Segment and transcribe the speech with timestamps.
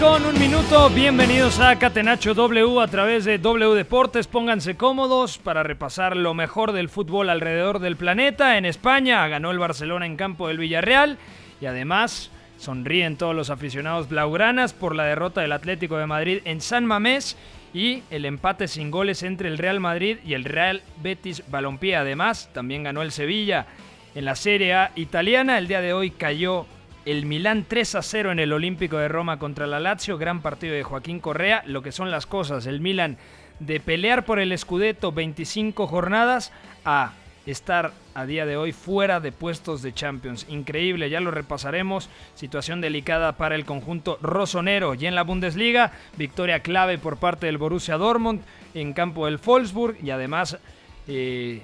[0.00, 0.90] Con un minuto.
[0.90, 4.26] Bienvenidos a Catenacho W a través de W Deportes.
[4.26, 8.58] Pónganse cómodos para repasar lo mejor del fútbol alrededor del planeta.
[8.58, 11.18] En España ganó el Barcelona en campo del Villarreal
[11.60, 16.60] y además sonríen todos los aficionados blaugranas por la derrota del Atlético de Madrid en
[16.60, 17.36] San Mamés
[17.72, 21.96] y el empate sin goles entre el Real Madrid y el Real Betis Balompié.
[21.96, 23.66] Además, también ganó el Sevilla.
[24.14, 26.66] En la Serie A italiana, el día de hoy cayó
[27.06, 30.74] el Milán 3 a 0 en el Olímpico de Roma contra la Lazio, gran partido
[30.74, 33.16] de Joaquín Correa, lo que son las cosas, el Milán
[33.60, 36.52] de pelear por el Scudetto 25 jornadas
[36.84, 37.12] a
[37.46, 40.46] estar a día de hoy fuera de puestos de Champions.
[40.48, 42.10] Increíble, ya lo repasaremos.
[42.34, 44.94] Situación delicada para el conjunto rosonero.
[44.94, 48.42] Y en la Bundesliga, victoria clave por parte del Borussia Dortmund
[48.74, 50.58] en campo del Wolfsburg y además
[51.06, 51.62] eh,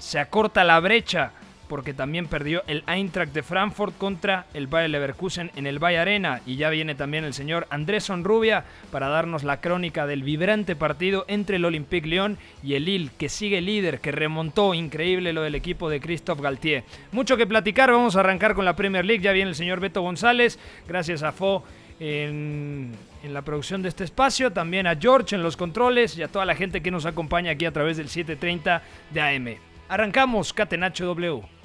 [0.00, 1.30] se acorta la brecha
[1.70, 6.40] porque también perdió el Eintracht de Frankfurt contra el Bayer Leverkusen en el Bayer Arena.
[6.44, 11.24] Y ya viene también el señor Andrés Sonrubia para darnos la crónica del vibrante partido
[11.28, 15.54] entre el Olympique Lyon y el Lille, que sigue líder, que remontó increíble lo del
[15.54, 16.82] equipo de Christophe Galtier.
[17.12, 19.22] Mucho que platicar, vamos a arrancar con la Premier League.
[19.22, 20.58] Ya viene el señor Beto González,
[20.88, 21.62] gracias a Fo.
[22.00, 26.28] En, en la producción de este espacio, también a George en los controles y a
[26.28, 29.56] toda la gente que nos acompaña aquí a través del 730 de AM.
[29.90, 31.59] Arrancamos Catenacho W.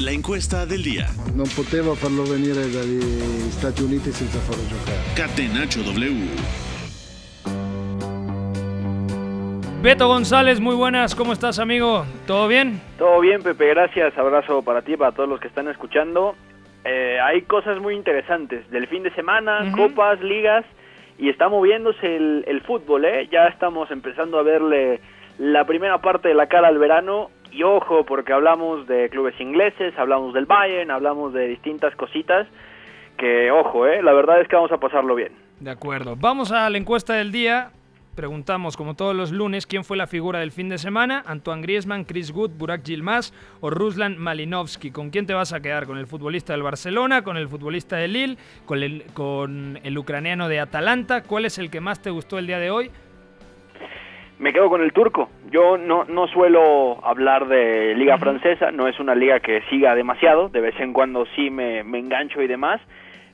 [0.00, 1.06] La encuesta del día.
[1.34, 3.00] Non potevo farlo venire dagli
[3.50, 5.00] Stati Uniti senza farlo giocare.
[5.14, 6.28] Catenacho W.
[9.80, 12.04] Beto González, muy buenas, ¿cómo estás amigo?
[12.26, 12.80] ¿Todo bien?
[12.98, 14.16] Todo bien, Pepe, gracias.
[14.18, 16.34] Abrazo para ti, para todos los que están escuchando.
[16.84, 20.64] Eh, hay cosas muy interesantes del fin de semana, copas, ligas,
[21.18, 23.28] y está moviéndose el, el fútbol, ¿eh?
[23.30, 25.00] Ya estamos empezando a verle
[25.38, 27.30] la primera parte de la cara al verano.
[27.52, 32.46] Y ojo, porque hablamos de clubes ingleses, hablamos del Bayern, hablamos de distintas cositas.
[33.16, 34.02] Que ojo, ¿eh?
[34.02, 35.32] La verdad es que vamos a pasarlo bien.
[35.60, 36.16] De acuerdo.
[36.16, 37.70] Vamos a la encuesta del día.
[38.14, 41.22] Preguntamos, como todos los lunes, quién fue la figura del fin de semana.
[41.26, 44.90] Antoine Griezmann, Chris Wood, Burak Yilmaz o Ruslan Malinovsky.
[44.90, 45.86] ¿Con quién te vas a quedar?
[45.86, 47.22] ¿Con el futbolista del Barcelona?
[47.22, 48.38] ¿Con el futbolista del Lille?
[48.64, 51.24] ¿Con el, con el ucraniano de Atalanta?
[51.24, 52.90] ¿Cuál es el que más te gustó el día de hoy?
[54.38, 55.30] Me quedo con el turco.
[55.50, 60.50] Yo no, no suelo hablar de liga francesa, no es una liga que siga demasiado,
[60.50, 62.80] de vez en cuando sí me, me engancho y demás,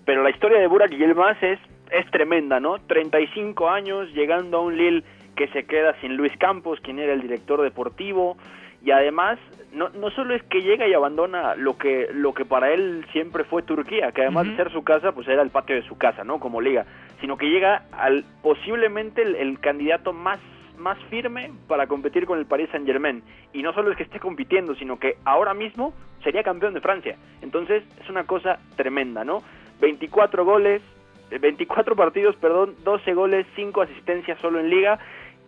[0.04, 1.58] pero la historia de Burak Yilmaz es,
[1.90, 2.78] es tremenda, ¿no?
[2.86, 5.02] 35 años llegando a un Lille
[5.34, 8.36] que se queda sin Luis Campos, quien era el director deportivo,
[8.84, 9.38] y además
[9.72, 13.42] no, no solo es que llega y abandona lo que, lo que para él siempre
[13.42, 16.22] fue Turquía, que además de ser su casa, pues era el patio de su casa,
[16.22, 16.38] ¿no?
[16.38, 16.84] Como liga,
[17.20, 20.38] sino que llega al posiblemente el, el candidato más
[20.78, 23.22] más firme para competir con el Paris Saint Germain.
[23.52, 27.16] Y no solo es que esté compitiendo, sino que ahora mismo sería campeón de Francia.
[27.40, 29.42] Entonces es una cosa tremenda, ¿no?
[29.80, 30.82] 24 goles,
[31.30, 34.98] eh, 24 partidos, perdón, 12 goles, 5 asistencias solo en liga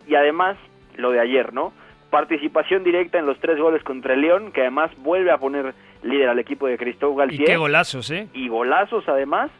[0.07, 0.57] y además
[0.97, 1.73] lo de ayer, ¿no?
[2.09, 5.73] Participación directa en los tres goles contra el León, que además vuelve a poner
[6.03, 8.27] líder al equipo de Y Galtier qué golazos, ¿eh?
[8.33, 9.51] y golazos además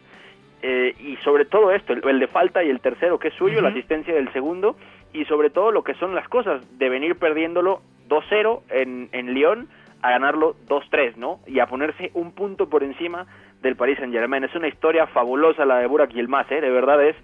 [0.62, 3.62] eh, y sobre todo esto el, el de falta y el tercero que es suyo
[3.62, 4.78] la asistencia del segundo
[5.16, 9.68] y sobre todo lo que son las cosas de venir perdiéndolo 2-0 en, en Lyon
[10.02, 13.26] a ganarlo 2-3 no y a ponerse un punto por encima
[13.62, 16.62] del Paris Saint Germain es una historia fabulosa la de Burak Yilmaz ¿eh?
[16.62, 17.16] de verdad es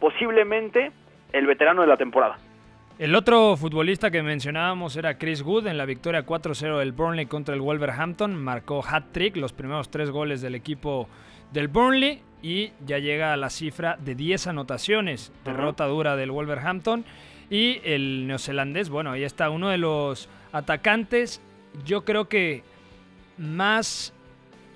[0.00, 0.90] posiblemente
[1.32, 2.36] el veterano de la temporada
[2.98, 7.54] El otro futbolista que mencionábamos era Chris Wood en la victoria 4-0 del Burnley contra
[7.54, 8.34] el Wolverhampton.
[8.34, 11.08] Marcó hat-trick, los primeros tres goles del equipo
[11.52, 15.32] del Burnley y ya llega a la cifra de 10 anotaciones.
[15.44, 17.04] Derrota dura del Wolverhampton.
[17.50, 21.40] Y el neozelandés, bueno, ahí está uno de los atacantes,
[21.84, 22.62] yo creo que
[23.38, 24.12] más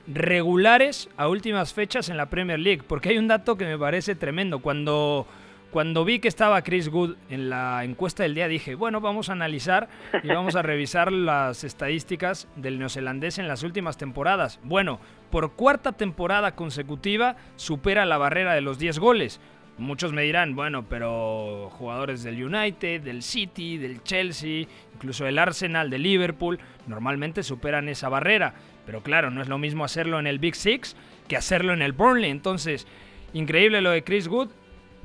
[0.06, 4.14] regulares a últimas fechas en la Premier League, porque hay un dato que me parece
[4.14, 4.60] tremendo.
[4.60, 5.26] Cuando,
[5.70, 9.32] cuando vi que estaba Chris Wood en la encuesta del día, dije, bueno, vamos a
[9.32, 9.88] analizar
[10.22, 14.60] y vamos a revisar las estadísticas del neozelandés en las últimas temporadas.
[14.64, 14.98] Bueno,
[15.32, 19.40] por cuarta temporada consecutiva supera la barrera de los 10 goles.
[19.78, 25.88] Muchos me dirán, bueno, pero jugadores del United, del City, del Chelsea, incluso del Arsenal,
[25.88, 28.52] del Liverpool, normalmente superan esa barrera.
[28.84, 30.94] Pero claro, no es lo mismo hacerlo en el Big Six
[31.26, 32.30] que hacerlo en el Burnley.
[32.30, 32.86] Entonces,
[33.32, 34.50] increíble lo de Chris Wood.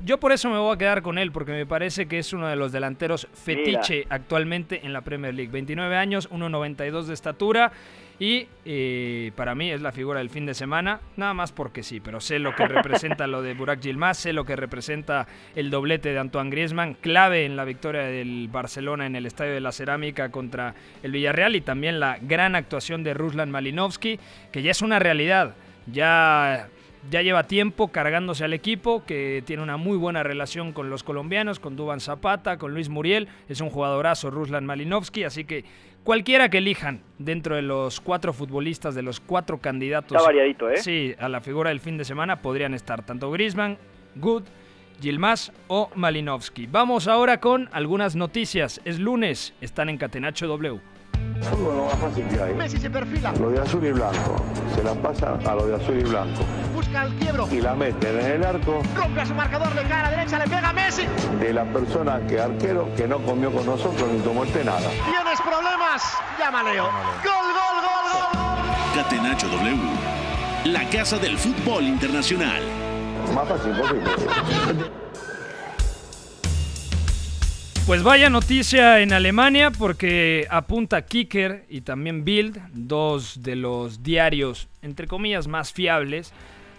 [0.04, 2.48] Yo por eso me voy a quedar con él, porque me parece que es uno
[2.48, 5.50] de los delanteros fetiche actualmente en la Premier League.
[5.50, 7.72] 29 años, 1,92 de estatura
[8.20, 12.00] y eh, para mí es la figura del fin de semana, nada más porque sí,
[12.00, 16.12] pero sé lo que representa lo de Burak Yilmaz, sé lo que representa el doblete
[16.12, 20.30] de Antoine Griezmann, clave en la victoria del Barcelona en el Estadio de la Cerámica
[20.30, 24.18] contra el Villarreal y también la gran actuación de Ruslan Malinovsky,
[24.50, 25.54] que ya es una realidad,
[25.86, 26.68] ya
[27.10, 31.60] ya lleva tiempo cargándose al equipo, que tiene una muy buena relación con los colombianos,
[31.60, 35.64] con Duban Zapata, con Luis Muriel, es un jugadorazo Ruslan Malinovsky, así que
[36.04, 40.16] cualquiera que elijan dentro de los cuatro futbolistas, de los cuatro candidatos.
[40.16, 40.78] Está variadito, ¿eh?
[40.78, 43.78] Sí, a la figura del fin de semana podrían estar tanto Griezmann,
[44.16, 44.44] Good,
[45.00, 46.66] Gilmas o Malinovsky.
[46.66, 48.80] Vamos ahora con algunas noticias.
[48.84, 50.80] Es lunes, están en Catenacho W.
[51.42, 52.54] Fútbol lo más fácil que hay.
[52.54, 53.32] Messi se perfila.
[53.40, 54.36] Lo de azul y blanco.
[54.74, 56.40] Se la pasa a lo de azul y blanco.
[56.74, 57.48] Busca el quiebro.
[57.50, 60.38] Y la meten en el arco Rompe a su marcador de cara derecha.
[60.38, 61.02] Le pega a Messi.
[61.40, 64.80] de la persona que arquero que no comió con nosotros ni tomó el té nada.
[64.80, 66.02] ¿Tienes problemas?
[66.38, 66.84] Llama Leo.
[66.84, 66.92] Gol,
[67.24, 69.02] gol, gol, gol, gol.
[69.02, 69.76] Catenacho W,
[70.64, 72.62] la casa del fútbol internacional.
[73.34, 74.10] Más fácil posible.
[77.88, 84.68] Pues vaya noticia en Alemania porque apunta Kicker y también Bild, dos de los diarios
[84.82, 86.34] entre comillas más fiables,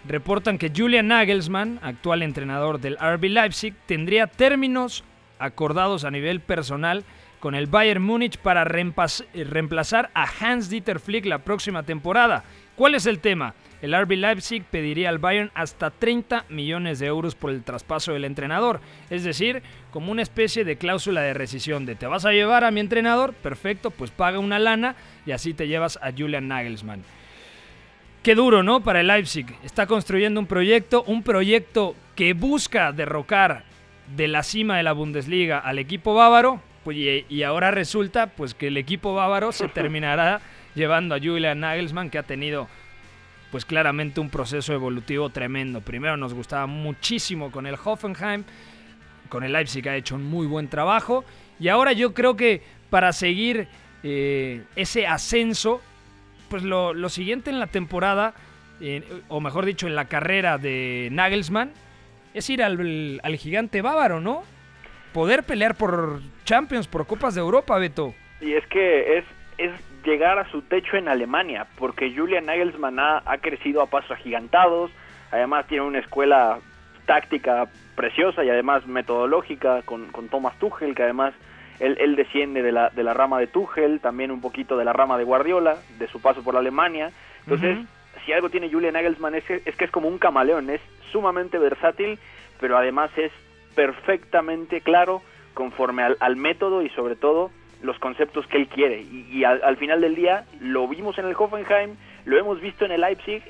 [0.06, 5.02] reportan que Julian Nagelsmann, actual entrenador del RB Leipzig, tendría términos
[5.40, 7.02] acordados a nivel personal
[7.40, 12.44] con el Bayern Múnich para eh, reemplazar a Hans-Dieter Flick la próxima temporada.
[12.76, 13.54] ¿Cuál es el tema?
[13.82, 18.24] El RB Leipzig pediría al Bayern hasta 30 millones de euros por el traspaso del
[18.24, 22.64] entrenador, es decir, como una especie de cláusula de rescisión de te vas a llevar
[22.64, 24.94] a mi entrenador, perfecto, pues paga una lana
[25.26, 27.02] y así te llevas a Julian Nagelsmann.
[28.22, 28.80] Qué duro, ¿no?
[28.82, 29.46] Para el Leipzig.
[29.64, 33.64] Está construyendo un proyecto, un proyecto que busca derrocar
[34.14, 38.54] de la cima de la Bundesliga al equipo bávaro, pues, y, y ahora resulta pues
[38.54, 40.40] que el equipo bávaro se terminará
[40.74, 42.68] llevando a Julian Nagelsmann que ha tenido
[43.50, 45.80] pues claramente un proceso evolutivo tremendo.
[45.80, 48.44] Primero nos gustaba muchísimo con el Hoffenheim,
[49.30, 51.24] con el Leipzig ha hecho un muy buen trabajo
[51.58, 53.68] y ahora yo creo que para seguir
[54.02, 55.80] eh, ese ascenso,
[56.48, 58.34] pues lo, lo siguiente en la temporada,
[58.80, 61.70] eh, o mejor dicho en la carrera de Nagelsmann,
[62.34, 64.42] es ir al, al gigante bávaro, ¿no?
[65.12, 68.14] Poder pelear por Champions, por Copas de Europa, Beto.
[68.40, 69.24] Y es que es,
[69.58, 69.72] es
[70.04, 74.90] llegar a su techo en Alemania, porque Julian Nagelsmann ha, ha crecido a pasos agigantados,
[75.30, 76.58] además tiene una escuela
[77.06, 77.68] táctica
[78.00, 81.34] preciosa y además metodológica con, con Thomas Tuchel, que además
[81.80, 84.94] él, él desciende de la, de la rama de Tuchel, también un poquito de la
[84.94, 87.12] rama de Guardiola, de su paso por Alemania.
[87.40, 87.76] Entonces,
[88.24, 90.80] si algo tiene Julian Nagelsmann es que, es que es como un camaleón, es
[91.12, 92.18] sumamente versátil,
[92.58, 93.32] pero además es
[93.74, 95.20] perfectamente claro
[95.52, 97.50] conforme al, al método y sobre todo
[97.82, 99.02] los conceptos que él quiere.
[99.02, 102.86] Y, y al, al final del día lo vimos en el Hoffenheim, lo hemos visto
[102.86, 103.42] en el Leipzig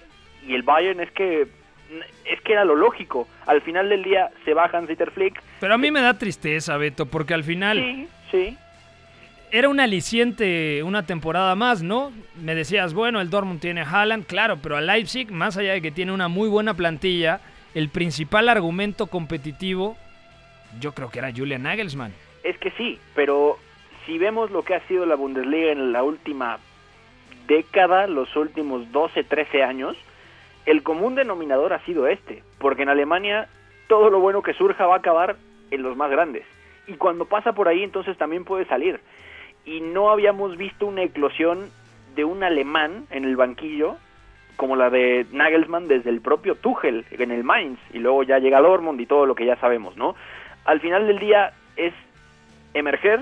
[0.44, 1.46] y el Bayern es que
[2.24, 3.26] es que era lo lógico.
[3.46, 5.40] Al final del día se va Hans-Dieter Flick.
[5.60, 8.56] Pero a mí me da tristeza, Beto, porque al final Sí, sí.
[9.50, 12.12] era un aliciente una temporada más, ¿no?
[12.40, 15.82] Me decías, bueno, el Dortmund tiene a Haaland, claro, pero a Leipzig, más allá de
[15.82, 17.40] que tiene una muy buena plantilla,
[17.74, 19.96] el principal argumento competitivo,
[20.80, 22.12] yo creo que era Julian Nagelsmann.
[22.44, 23.58] Es que sí, pero
[24.06, 26.58] si vemos lo que ha sido la Bundesliga en la última
[27.46, 29.96] década, los últimos 12, 13 años,
[30.70, 33.48] el común denominador ha sido este, porque en Alemania
[33.88, 35.36] todo lo bueno que surja va a acabar
[35.70, 36.44] en los más grandes.
[36.86, 39.00] Y cuando pasa por ahí, entonces también puede salir.
[39.64, 41.70] Y no habíamos visto una eclosión
[42.14, 43.96] de un alemán en el banquillo
[44.56, 48.60] como la de Nagelsmann desde el propio Tuchel en el Mainz y luego ya llega
[48.60, 50.14] Dortmund y todo lo que ya sabemos, ¿no?
[50.66, 51.94] Al final del día es
[52.74, 53.20] emerger,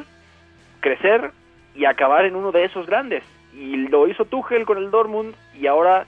[0.80, 1.30] crecer
[1.76, 3.22] y acabar en uno de esos grandes.
[3.54, 6.06] Y lo hizo Tuchel con el Dortmund y ahora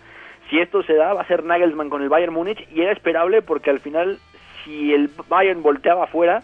[0.51, 3.41] si esto se da va a ser Nagelsmann con el Bayern Múnich y era esperable
[3.41, 4.19] porque al final
[4.65, 6.43] si el Bayern volteaba afuera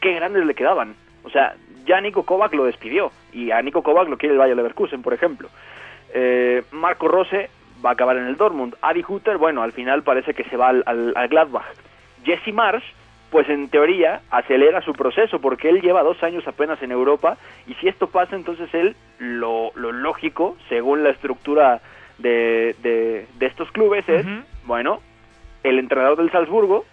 [0.00, 0.94] qué grandes le quedaban.
[1.22, 4.56] O sea, ya Nico Kovac lo despidió y a Nico Kovac lo quiere el Bayer
[4.56, 5.48] Leverkusen, por ejemplo.
[6.14, 7.50] Eh, Marco Rose
[7.84, 8.74] va a acabar en el Dortmund.
[8.80, 11.66] Adi Hutter, bueno, al final parece que se va al, al, al Gladbach.
[12.24, 12.84] Jesse Marsh,
[13.30, 17.36] pues en teoría acelera su proceso porque él lleva dos años apenas en Europa
[17.66, 21.80] y si esto pasa entonces él lo, lo lógico según la estructura
[22.20, 24.26] de, de, de estos clubes es,
[24.64, 25.00] bueno,
[25.62, 26.84] el entrenador del Salzburgo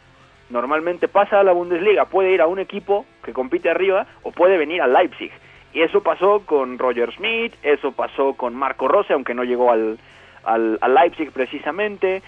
[0.50, 4.58] normalmente pasa a la Bundesliga, puede ir a un equipo que compite arriba o puede
[4.58, 5.32] venir a Leipzig.
[5.74, 10.00] Y eso pasó con Roger Smith, eso pasó con Marco Rose, aunque no llegó al,
[10.44, 12.24] al, al Leipzig precisamente.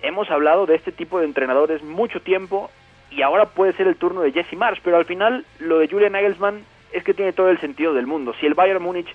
[0.00, 2.70] Hemos hablado de este tipo de entrenadores mucho tiempo
[3.10, 6.12] y ahora puede ser el turno de Jesse Marsh, pero al final lo de Julian
[6.12, 8.32] Nagelsmann es que tiene todo el sentido del mundo.
[8.40, 9.08] Si el Bayern Múnich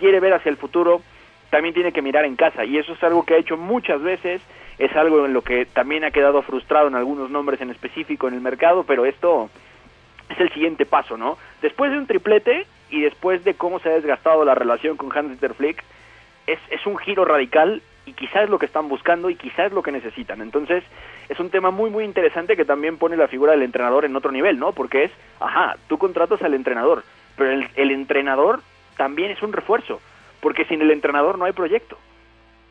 [0.00, 1.02] quiere ver hacia el futuro,
[1.52, 4.40] también tiene que mirar en casa y eso es algo que ha hecho muchas veces,
[4.78, 8.32] es algo en lo que también ha quedado frustrado en algunos nombres en específico en
[8.32, 9.50] el mercado, pero esto
[10.30, 11.36] es el siguiente paso, ¿no?
[11.60, 15.52] Después de un triplete y después de cómo se ha desgastado la relación con Hans-Dieter
[15.52, 15.84] Flick,
[16.46, 19.72] es, es un giro radical y quizás es lo que están buscando y quizás es
[19.72, 20.40] lo que necesitan.
[20.40, 20.82] Entonces,
[21.28, 24.32] es un tema muy, muy interesante que también pone la figura del entrenador en otro
[24.32, 24.72] nivel, ¿no?
[24.72, 27.04] Porque es, ajá, tú contratas al entrenador,
[27.36, 28.60] pero el, el entrenador
[28.96, 30.00] también es un refuerzo,
[30.42, 31.96] porque sin el entrenador no hay proyecto.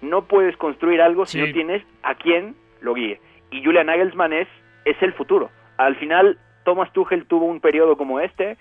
[0.01, 3.20] No puedes construir algo si no tienes a quien lo guíe.
[3.50, 4.48] Y Julian Nagelsmann es,
[4.86, 5.50] es el futuro.
[5.78, 8.58] Al final, Thomas Tuchel tuvo un periodo como este,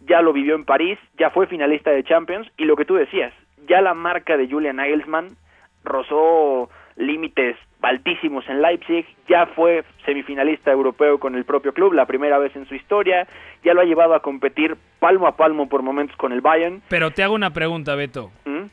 [0.00, 3.32] ya lo vivió en París, ya fue finalista de Champions, y lo que tú decías,
[3.68, 5.36] ya la marca de Julian Nagelsmann
[5.84, 12.38] rozó límites altísimos en Leipzig, ya fue semifinalista europeo con el propio club, la primera
[12.38, 13.26] vez en su historia,
[13.64, 16.82] ya lo ha llevado a competir palmo a palmo por momentos con el Bayern.
[16.88, 18.30] Pero te hago una pregunta, Beto.
[18.44, 18.64] ¿Mm?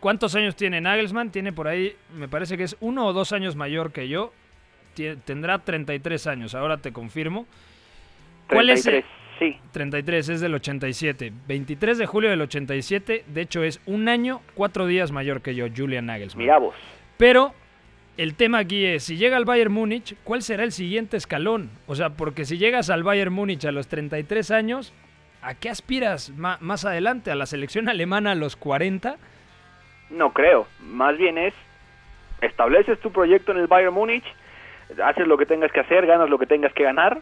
[0.00, 1.30] ¿Cuántos años tiene Nagelsmann?
[1.30, 4.32] Tiene por ahí, me parece que es uno o dos años mayor que yo.
[5.24, 7.46] Tendrá 33 años, ahora te confirmo.
[8.48, 9.04] ¿Cuál es el- 33,
[9.38, 9.60] sí.
[9.72, 11.32] 33, es del 87.
[11.46, 15.66] 23 de julio del 87, de hecho es un año, cuatro días mayor que yo,
[15.74, 16.44] Julian Nagelsmann.
[16.44, 16.74] Mira vos.
[17.18, 17.52] Pero
[18.16, 21.70] el tema aquí es, si llega al Bayern Múnich, ¿cuál será el siguiente escalón?
[21.86, 24.94] O sea, porque si llegas al Bayern Múnich a los 33 años,
[25.42, 27.30] ¿a qué aspiras más adelante?
[27.30, 29.16] ¿A la selección alemana a los 40?
[30.10, 30.66] No creo.
[30.80, 31.54] Más bien es,
[32.40, 34.24] estableces tu proyecto en el Bayern Múnich,
[35.04, 37.20] haces lo que tengas que hacer, ganas lo que tengas que ganar.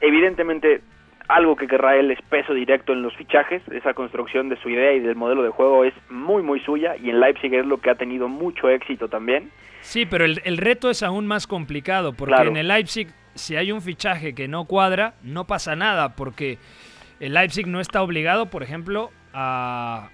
[0.00, 0.80] Evidentemente,
[1.28, 3.62] algo que querrá él es peso directo en los fichajes.
[3.72, 6.96] Esa construcción de su idea y del modelo de juego es muy, muy suya.
[6.96, 9.50] Y en Leipzig es lo que ha tenido mucho éxito también.
[9.80, 12.50] Sí, pero el, el reto es aún más complicado, porque Claro.
[12.50, 16.58] en el Leipzig, si hay un fichaje que no cuadra, no pasa nada, porque
[17.20, 20.10] el Leipzig no está obligado, por ejemplo, a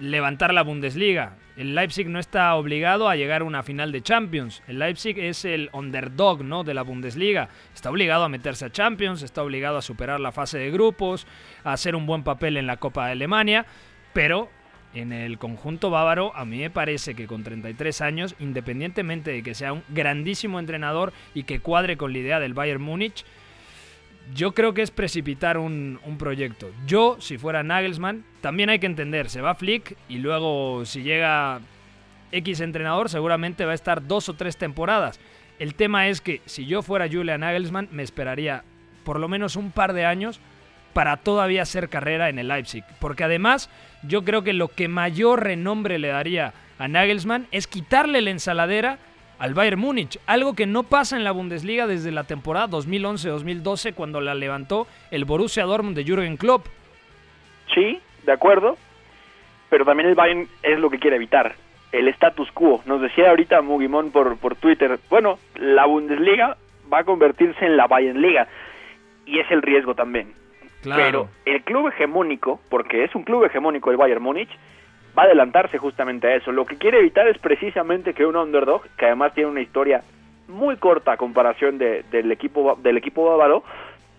[0.00, 1.34] levantar la Bundesliga.
[1.56, 4.62] El Leipzig no está obligado a llegar a una final de Champions.
[4.66, 6.64] El Leipzig es el underdog ¿no?
[6.64, 7.50] de la Bundesliga.
[7.74, 11.26] Está obligado a meterse a Champions, está obligado a superar la fase de grupos,
[11.62, 13.66] a hacer un buen papel en la Copa de Alemania,
[14.14, 14.48] pero
[14.94, 19.54] en el conjunto bávaro, a mí me parece que con 33 años, independientemente de que
[19.54, 23.24] sea un grandísimo entrenador y que cuadre con la idea del Bayern Múnich,
[24.34, 26.70] yo creo que es precipitar un, proyecto.
[26.86, 31.60] Yo, si fuera Nagelsmann, también hay que entender, se va Flick y luego si llega
[32.30, 35.20] X entrenador, seguramente va a estar dos o tres temporadas.
[35.58, 38.64] El tema es que si yo fuera Julian Nagelsmann, me esperaría
[39.04, 40.40] por lo menos un par de años
[40.92, 42.84] para todavía hacer carrera en el Leipzig.
[43.00, 43.70] Porque además,
[44.02, 48.98] yo creo que lo que mayor renombre le daría a Nagelsmann es quitarle la ensaladera
[49.42, 54.20] al Bayern Múnich, algo que no pasa en la Bundesliga desde la temporada 2011-2012 cuando
[54.20, 56.66] la levantó el Borussia Dortmund de Jürgen Klopp.
[57.74, 58.76] Sí, de acuerdo.
[59.68, 61.56] Pero también el Bayern es lo que quiere evitar.
[61.90, 62.82] El status quo.
[62.86, 66.56] Nos decía ahorita Mugimón por, por Twitter, bueno, la Bundesliga
[66.92, 68.46] va a convertirse en la Bayern Liga.
[69.26, 70.34] Y es el riesgo también.
[70.84, 74.50] Pero el club hegemónico, porque es un club hegemónico el Bayern Múnich,
[75.16, 76.52] va a adelantarse justamente a eso.
[76.52, 80.02] Lo que quiere evitar es precisamente que un underdog, que además tiene una historia
[80.48, 83.62] muy corta a comparación de- del equipo del equipo bávaro,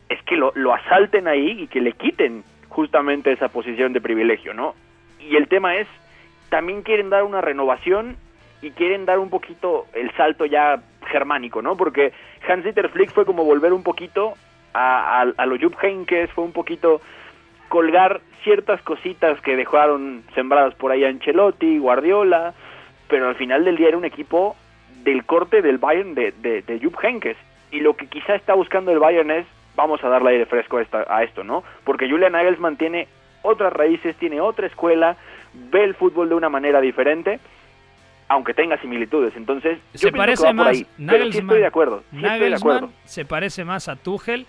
[0.10, 4.54] es que lo, lo asalten ahí y que le quiten justamente esa posición de privilegio,
[4.54, 4.76] ¿no?
[5.20, 5.88] Y el tema es,
[6.50, 8.16] también quieren dar una renovación
[8.62, 11.76] y quieren dar un poquito el salto ya germánico, ¿no?
[11.76, 12.14] Porque
[12.48, 14.34] Hans-Dieter Flick fue como volver un poquito
[14.74, 17.02] a, a, a lo Jupp Heynckes, fue un poquito
[17.70, 22.54] colgar ciertas cositas que dejaron sembradas por ahí Ancelotti, Guardiola,
[23.08, 24.56] pero al final del día era un equipo
[25.04, 27.38] del corte del Bayern de, de, de Jupp Heynckes.
[27.72, 30.82] Y lo que quizá está buscando el Bayern es, vamos a darle aire fresco a,
[30.82, 31.64] esta- a esto, ¿no?
[31.84, 33.08] Porque Julian Nagelsmann tiene
[33.42, 35.18] otras raíces, tiene otra escuela,
[35.54, 37.40] ve el fútbol de una manera diferente,
[38.28, 39.36] aunque tenga similitudes.
[39.36, 42.04] Entonces, yo se que parece por más ahí, pero sí Nagelsmann, estoy de acuerdo.
[42.12, 42.90] sí estoy de acuerdo.
[43.06, 44.46] se parece más a Tuchel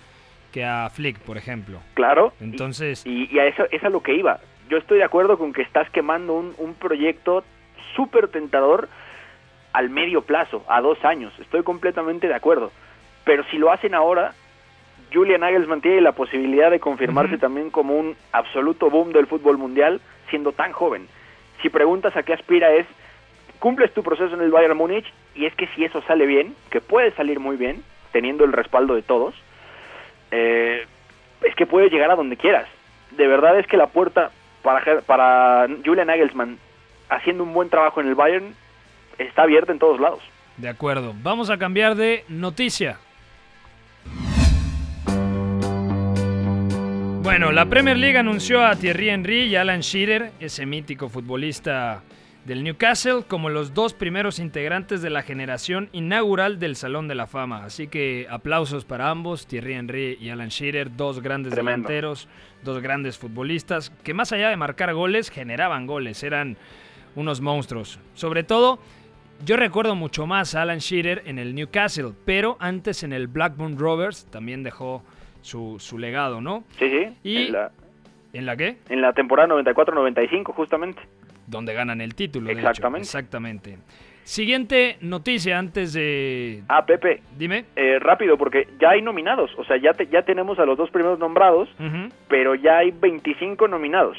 [0.54, 1.80] que a Flick, por ejemplo.
[1.94, 2.32] Claro.
[2.40, 3.04] Entonces...
[3.04, 4.38] Y, y a eso es a lo que iba.
[4.70, 7.42] Yo estoy de acuerdo con que estás quemando un, un proyecto
[7.96, 8.88] súper tentador
[9.72, 11.32] al medio plazo, a dos años.
[11.40, 12.70] Estoy completamente de acuerdo.
[13.24, 14.32] Pero si lo hacen ahora,
[15.12, 20.00] Julian Nagelsmann tiene la posibilidad de confirmarse también como un absoluto boom del fútbol mundial
[20.30, 21.08] siendo tan joven.
[21.62, 22.86] Si preguntas a qué aspira es,
[23.58, 26.80] cumples tu proceso en el Bayern Múnich y es que si eso sale bien, que
[26.80, 27.82] puede salir muy bien,
[28.12, 29.34] teniendo el respaldo de todos,
[30.36, 30.86] eh,
[31.42, 32.66] es que puede llegar a donde quieras.
[33.12, 36.58] De verdad es que la puerta para, para Julian Nagelsmann
[37.08, 38.54] haciendo un buen trabajo en el Bayern
[39.18, 40.20] está abierta en todos lados.
[40.56, 41.14] De acuerdo.
[41.22, 42.98] Vamos a cambiar de noticia.
[47.22, 52.02] Bueno, la Premier League anunció a Thierry Henry y Alan Shearer, ese mítico futbolista
[52.44, 57.26] del Newcastle, como los dos primeros integrantes de la generación inaugural del Salón de la
[57.26, 57.64] Fama.
[57.64, 61.88] Así que aplausos para ambos, Thierry Henry y Alan Shearer, dos grandes Tremendo.
[61.88, 62.28] delanteros,
[62.62, 66.58] dos grandes futbolistas, que más allá de marcar goles, generaban goles, eran
[67.16, 67.98] unos monstruos.
[68.12, 68.78] Sobre todo,
[69.46, 73.78] yo recuerdo mucho más a Alan Shearer en el Newcastle, pero antes en el Blackburn
[73.78, 75.02] Rovers también dejó
[75.40, 76.64] su, su legado, ¿no?
[76.78, 77.16] Sí, sí.
[77.22, 77.70] Y- En, la,
[78.34, 78.76] ¿En la qué?
[78.90, 81.00] en la temporada 94-95 justamente.
[81.46, 82.46] Donde ganan el título.
[82.46, 82.68] de hecho.
[82.96, 83.78] Exactamente.
[84.22, 86.62] Siguiente noticia antes de...
[86.68, 87.66] Ah, Pepe, Dime.
[87.76, 89.50] eh, rápido, porque ya hay nominados.
[89.58, 91.68] O sea, ya, te- ya tenemos a los dos primeros nombrados,
[92.28, 94.16] pero ya hay 25 nominados.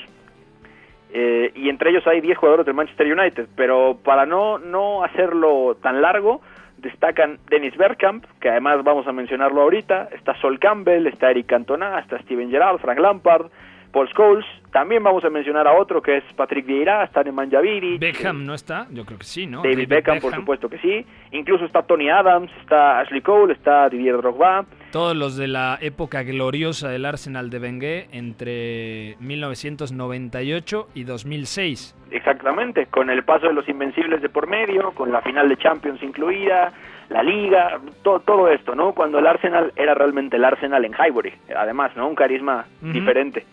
[1.11, 3.47] Eh, y entre ellos hay 10 jugadores del Manchester United.
[3.55, 6.41] Pero para no, no hacerlo tan largo,
[6.77, 10.09] destacan Dennis Bergkamp, que además vamos a mencionarlo ahorita.
[10.11, 13.47] Está Sol Campbell, está Eric Cantona, está Steven Gerrard, Frank Lampard,
[13.95, 14.45] Paul Scholes.
[14.73, 17.97] También vamos a mencionar a otro que es Patrick Vieira, está Nemanja Vidic.
[17.97, 19.63] Beckham no está, yo creo que sí, ¿no?
[19.63, 21.05] David, Beckham, por supuesto que sí.
[21.31, 24.65] Incluso está Tony Adams, está Ashley Cole, está Didier Drogba.
[24.91, 31.95] Todos los de la época gloriosa del Arsenal de Wenger entre 1998 y 2006.
[32.11, 36.03] Exactamente, con el paso de los Invencibles de por medio, con la final de Champions
[36.03, 36.71] incluida,
[37.09, 38.93] la Liga, to- todo esto, ¿no?
[38.93, 42.07] Cuando el Arsenal era realmente el Arsenal en Highbury, además, ¿no?
[42.07, 42.91] Un carisma Ujú.
[42.91, 43.45] diferente.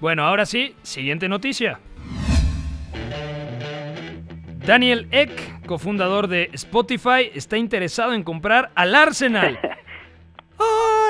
[0.00, 1.80] Bueno, ahora sí, siguiente noticia.
[4.58, 9.58] Daniel Eck, cofundador de Spotify, está interesado en comprar al Arsenal.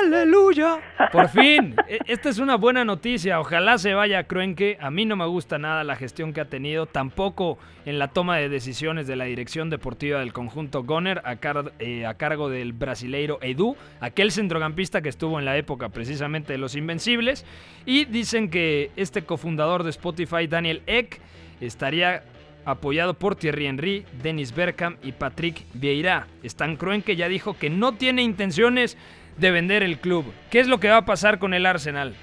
[0.03, 0.79] ¡Aleluya!
[1.11, 3.39] Por fin, e- esta es una buena noticia.
[3.39, 4.77] Ojalá se vaya a Kroenke.
[4.79, 8.37] A mí no me gusta nada la gestión que ha tenido, tampoco en la toma
[8.37, 11.37] de decisiones de la dirección deportiva del conjunto Goner a,
[11.79, 16.75] eh, cargo del brasileiro Edu, aquel centrocampista que estuvo en la época precisamente de los
[16.75, 17.45] Invencibles.
[17.85, 21.19] Y dicen que este cofundador de Spotify, Daniel Eck,
[21.61, 22.23] estaría
[22.65, 26.27] apoyado por Thierry Henry, Dennis Bergkamp y Patrick Vieira.
[26.43, 28.97] Stan Kroenke ya dijo que no tiene intenciones
[29.39, 30.25] de vender el club.
[30.51, 32.15] ¿Qué es lo que va a pasar con el Arsenal?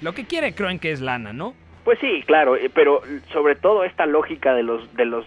[0.00, 1.54] Lo que quiere Kroenke es lana, ¿no?
[1.84, 5.24] Pues sí, claro, eh, pero sobre todo esta lógica de los de los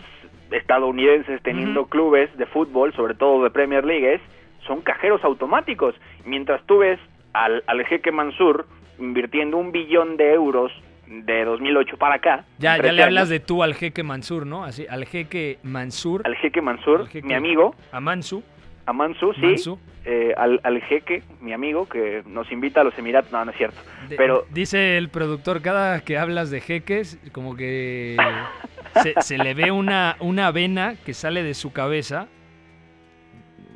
[0.51, 4.21] estadounidenses teniendo clubes de fútbol, sobre todo de Premier League, es,
[4.65, 5.95] son cajeros automáticos.
[6.25, 6.99] Mientras tú ves
[7.33, 8.65] al, al jeque Mansur
[8.99, 10.71] invirtiendo un billón de euros
[11.07, 12.45] de 2008 para acá.
[12.57, 14.63] Ya, ya 13 le hablas de tú al jeque Mansur, ¿no?
[14.63, 16.21] Así, al jeque Mansur.
[16.25, 18.43] Al jeque Mansur, al jeque- mi amigo, A Mansu.
[18.87, 19.77] A Mansu, sí, Mansu.
[20.05, 23.57] eh, al, al jeque, mi amigo, que nos invita a los Emiratos, no, no es
[23.57, 23.77] cierto,
[24.09, 28.17] De- pero Dice el productor, cada que hablas de jeques, como que
[29.03, 32.27] se, se le ve una, una vena que sale de su cabeza.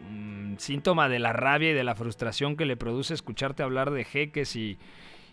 [0.10, 4.04] Un síntoma de la rabia y de la frustración que le produce escucharte hablar de
[4.04, 4.78] jeques y,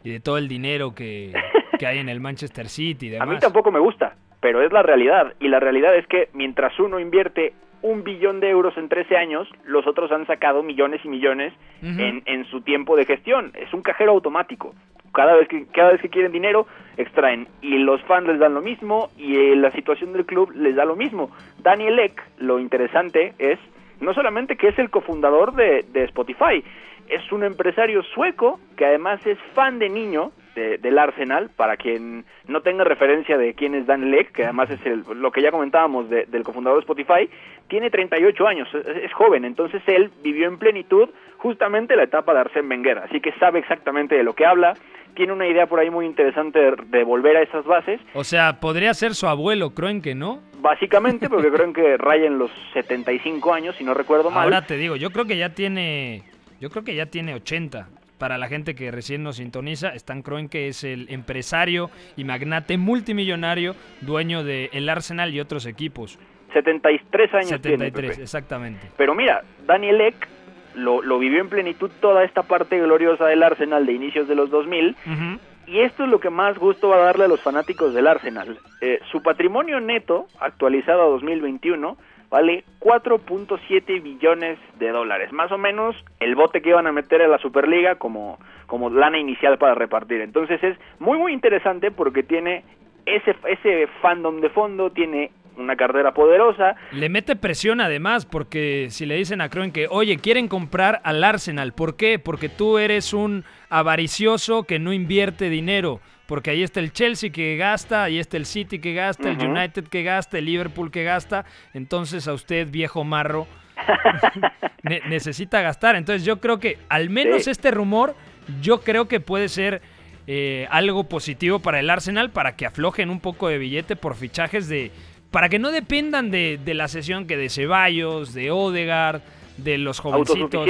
[0.04, 1.32] y de todo el dinero que,
[1.78, 4.82] que hay en el Manchester City y a mí tampoco me gusta, pero es la
[4.82, 9.16] realidad, y la realidad es que mientras uno invierte un billón de euros en 13
[9.16, 13.52] años, los otros han sacado millones y millones en, en su tiempo de gestión.
[13.54, 14.74] Es un cajero automático.
[15.12, 18.60] Cada vez que cada vez que quieren dinero extraen y los fans les dan lo
[18.60, 21.30] mismo y eh, la situación del club les da lo mismo.
[21.62, 23.58] Daniel Eck, lo interesante es
[24.00, 26.62] no solamente que es el cofundador de, de Spotify,
[27.08, 32.24] es un empresario sueco que además es fan de niño de- del Arsenal, para quien
[32.46, 35.50] no tenga referencia de quién es Dan Leck, que además es el- lo que ya
[35.50, 37.30] comentábamos de- del cofundador de Spotify,
[37.68, 42.40] tiene 38 años, es, es joven, entonces él vivió en plenitud justamente la etapa de
[42.40, 44.74] Arsène Wenger, así que sabe exactamente de lo que habla,
[45.14, 48.60] tiene una idea por ahí muy interesante de, de volver a esas bases, O sea,
[48.60, 50.40] podría ser su abuelo, Kroenke, ¿no?
[50.60, 54.44] básicamente porque creo que raya en los 75 años, si no recuerdo mal.
[54.44, 56.22] Ahora te digo, yo creo que ya tiene,
[56.60, 57.88] yo creo que ya tiene 80.
[58.18, 63.76] Para la gente que recién nos sintoniza, Stan Kroenke es el empresario y magnate multimillonario,
[64.00, 66.18] dueño de el Arsenal y otros equipos.
[66.52, 68.22] 73 años tiene, 73, Pepe.
[68.22, 68.88] exactamente.
[68.96, 70.28] Pero mira, Daniel Eck
[70.74, 74.50] lo, lo vivió en plenitud toda esta parte gloriosa del Arsenal de inicios de los
[74.50, 75.40] 2000 Ujú.
[75.66, 78.58] y esto es lo que más gusto va a darle a los fanáticos del Arsenal.
[78.80, 81.96] Eh, su patrimonio neto, actualizado a 2021,
[82.30, 85.32] vale 4.7 billones de dólares.
[85.32, 89.18] Más o menos el bote que iban a meter a la Superliga como, como lana
[89.18, 90.20] inicial para repartir.
[90.20, 92.64] Entonces es muy, muy interesante porque tiene
[93.06, 96.76] ese, ese fandom de fondo, tiene una cartera poderosa.
[96.92, 101.72] Le mete presión además, porque si le dicen a Kroenke, oye, quieren comprar al Arsenal,
[101.72, 102.18] ¿por qué?
[102.18, 106.00] Porque tú eres un avaricioso que no invierte dinero.
[106.28, 109.38] Porque ahí está el Chelsea que gasta, ahí está el City que gasta, el.
[109.48, 111.44] United que gasta, el Liverpool que gasta.
[111.74, 113.48] Entonces a usted, viejo marro,
[114.82, 115.96] ne- necesita gastar.
[115.96, 117.50] Entonces yo creo que al menos Sí.
[117.50, 118.14] este rumor,
[118.60, 119.80] yo creo que puede ser
[120.26, 124.68] eh, algo positivo para el Arsenal para que aflojen un poco de billete por fichajes
[124.68, 124.90] de...
[125.30, 129.22] Para que no dependan de, de la sesión que de Ceballos, de Odegaard,
[129.58, 130.66] de los jovencitos.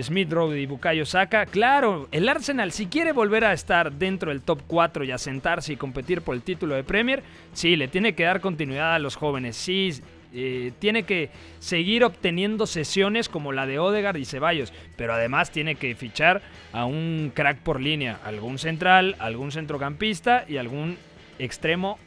[0.00, 1.46] Smith Rowe y Bukayo Saka.
[1.46, 5.72] Claro, el Arsenal, si quiere volver a estar dentro del top 4 y a sentarse
[5.72, 9.16] y competir por el título de Premier, sí, le tiene que dar continuidad a los
[9.16, 9.56] jóvenes.
[9.56, 9.92] Sí,
[10.32, 15.74] eh, tiene que seguir obteniendo sesiones como la de Odegaard y Ceballos, pero además tiene
[15.74, 16.40] que fichar
[16.72, 20.98] a un crack por línea, algún central, algún centrocampista y algún
[21.40, 21.98] extremo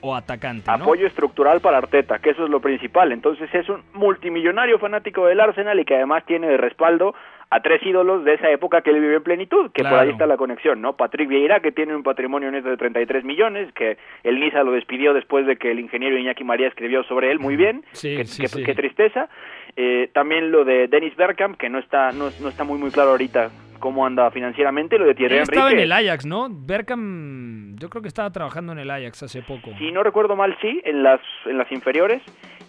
[0.00, 0.70] o atacante.
[0.70, 0.74] ¿no?
[0.84, 3.12] Apoyo estructural para Arteta, que eso es lo principal.
[3.12, 7.14] Entonces es un multimillonario fanático del Arsenal y que además tiene de respaldo
[7.48, 10.26] a tres ídolos de esa época que él vivió en plenitud, que por ahí está
[10.26, 10.96] la conexión, ¿no?
[10.96, 15.14] Patrick Vieira, que tiene un patrimonio neto de 33 millones, que el Niza lo despidió
[15.14, 18.42] después de que el ingeniero Iñaki María escribió sobre él muy bien, Sí, qué, sí,
[18.42, 18.64] qué- sí.
[18.64, 19.28] qué tristeza.
[19.76, 23.10] Eh, también lo de Dennis Bergkamp, que no está, no, no está muy muy claro
[23.10, 26.48] ahorita cómo anda financieramente, lo de Thierry Él estaba en el Ajax, ¿no?
[26.50, 29.70] Berkham, yo creo que estaba trabajando en el Ajax hace poco.
[29.78, 32.22] si no recuerdo mal, sí, en las, en las inferiores.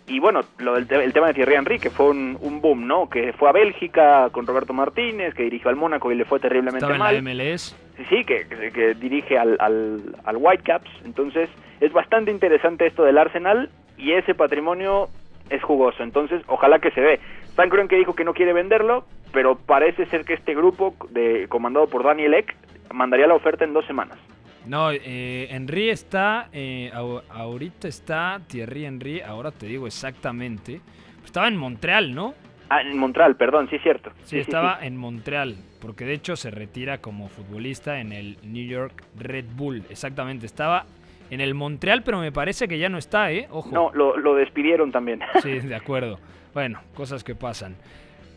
[0.09, 3.09] Y bueno, lo del el tema de Thierry Henry, que fue un, un boom, ¿no?
[3.09, 6.77] Que fue a Bélgica con Roberto Martínez, que dirigió al Mónaco y le fue terriblemente
[6.77, 7.15] Estaba en mal.
[7.15, 7.21] la
[7.53, 7.75] MLS.
[7.97, 10.89] Sí, sí, que, que- que dirige al, al, al Whitecaps.
[11.03, 11.49] Entonces,
[11.81, 15.09] es bastante interesante esto del Arsenal y ese patrimonio
[15.49, 16.03] es jugoso.
[16.03, 17.19] Entonces, ojalá que se dé.
[17.45, 21.87] Stan Kroenke dijo que no quiere venderlo, pero parece ser que este grupo, de, comandado
[21.87, 22.55] por Daniel Eck,
[22.93, 24.17] mandaría la oferta en dos semanas.
[24.65, 26.91] No, eh, Henry está, eh,
[27.29, 30.81] ahorita está Thierry Henry, ahora te digo exactamente.
[31.23, 32.33] Estaba en Montreal, ¿no?
[32.69, 34.11] Ah, en Montreal, perdón, sí es cierto.
[34.23, 39.05] Sí, estaba en Montreal, porque de hecho se retira como futbolista en el New York
[39.17, 39.83] Red Bull.
[39.89, 40.85] Exactamente, estaba
[41.29, 43.47] en el Montreal, pero me parece que ya no está, ¿eh?
[43.51, 43.69] Ojo.
[43.71, 45.19] No, lo, lo despidieron también.
[45.41, 46.19] Sí, de acuerdo.
[46.53, 47.75] Bueno, cosas que pasan.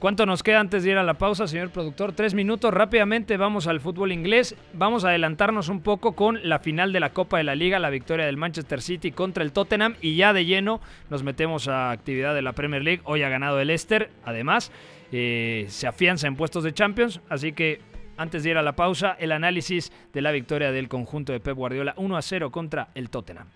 [0.01, 2.15] ¿Cuánto nos queda antes de ir a la pausa, señor productor?
[2.15, 2.73] Tres minutos.
[2.73, 4.57] Rápidamente vamos al fútbol inglés.
[4.73, 7.91] Vamos a adelantarnos un poco con la final de la Copa de la Liga, la
[7.91, 9.97] victoria del Manchester City contra el Tottenham.
[10.01, 13.03] Y ya de lleno nos metemos a actividad de la Premier League.
[13.05, 14.09] Hoy ha ganado el Leicester.
[14.25, 14.73] Además,
[15.13, 17.21] eh, se afianza en puestos de Champions.
[17.29, 17.83] Así que
[18.21, 21.57] antes de ir a la pausa, el análisis de la victoria del conjunto de Pep
[21.57, 23.47] Guardiola 1 a 0 contra el Tottenham.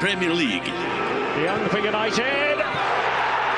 [0.00, 0.70] Premier League.
[1.42, 2.58] Young for United.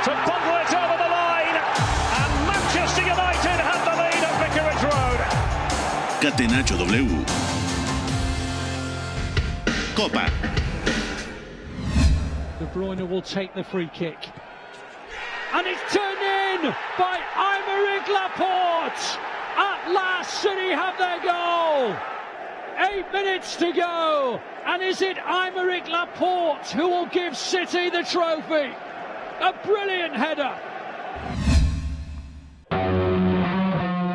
[0.05, 1.59] To bubble it over the line.
[1.59, 5.21] And Manchester United have the lead at Vicarage Road.
[6.23, 7.25] Catenacho W.
[9.97, 10.31] Copa.
[12.61, 14.19] De Bruyne will take the free kick.
[15.53, 19.36] And it's turned in by Aymeric Laporte.
[19.57, 21.97] At last, City have their goal.
[22.79, 24.41] Eight minutes to go.
[24.67, 28.71] And is it Aymeric Laporte who will give City the trophy?
[29.41, 30.55] A brilliant header.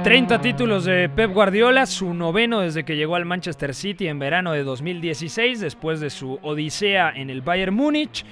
[0.04, 4.52] 30 títulos de Pep Guardiola, su noveno desde que llegó al Manchester City en verano
[4.52, 8.26] de 2016, después de su odisea en el Bayern Múnich.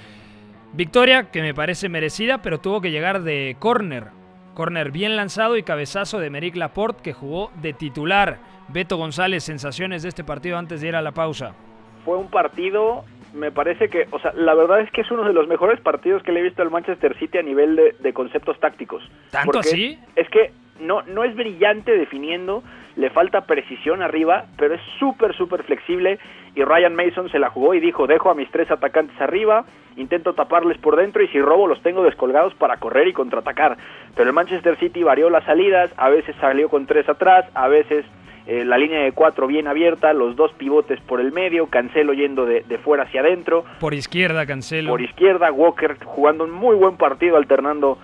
[0.74, 4.19] Victoria que me parece merecida, pero tuvo que llegar de córner.
[4.60, 8.40] Córner bien lanzado y cabezazo de Meric Laporte que jugó de titular.
[8.68, 11.56] Beto González, sensaciones de este partido antes de ir a la pausa.
[12.04, 15.32] Fue un partido, me parece que, o sea, la verdad es que es uno de
[15.32, 18.60] los mejores partidos que le he visto al Manchester City a nivel de, de conceptos
[18.60, 19.02] tácticos.
[19.32, 20.00] ¿Tanto Porque así?
[20.18, 22.64] Es que no, no es brillante definiendo,
[22.96, 26.20] le falta precisión arriba, pero es súper, súper flexible
[26.56, 29.66] y Ryan Mason se la jugó y dijo, dejo a mis tres atacantes arriba,
[29.96, 33.78] intento taparles por dentro y si robo los tengo descolgados para correr y contraatacar.
[34.16, 38.06] Pero el Manchester City varió las salidas, a veces salió con tres atrás, a veces
[38.48, 42.46] eh, la línea de cuatro bien abierta, los dos pivotes por el medio, Cancelo yendo
[42.46, 44.90] de, de fuera hacia adentro, Por izquierda, Cancelo.
[44.90, 48.00] por izquierda, Walker jugando un muy buen partido, alternando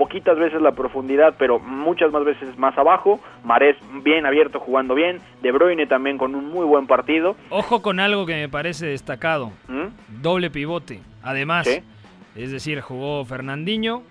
[0.00, 3.20] poquitas veces la profundidad, pero muchas más veces más abajo.
[3.44, 5.18] Marés bien abierto, jugando bien.
[5.42, 7.36] De Bruyne también con un muy buen partido.
[7.50, 9.52] Ojo con algo que me parece destacado.
[9.68, 10.22] ¿Mm?
[10.22, 11.00] Doble pivote.
[11.22, 11.82] Además, Sí.
[12.34, 14.02] es decir, jugó Fernandinho,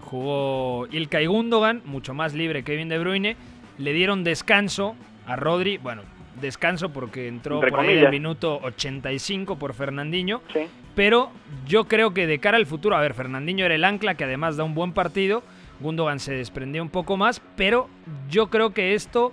[0.00, 3.36] jugó Ilkay Gundogan, mucho más libre que Kevin De Bruyne.
[3.78, 4.94] Le dieron descanso
[5.26, 6.02] a Rodri, bueno,
[6.40, 10.42] descanso porque entró Entre por ahí el minuto 85 por Fernandinho.
[10.52, 10.68] Sí.
[10.94, 11.30] Pero
[11.66, 14.56] yo creo que de cara al futuro, a ver, Fernandinho era el ancla que además
[14.56, 15.42] da un buen partido.
[15.80, 17.88] Gundogan se desprendió un poco más, pero
[18.28, 19.32] yo creo que esto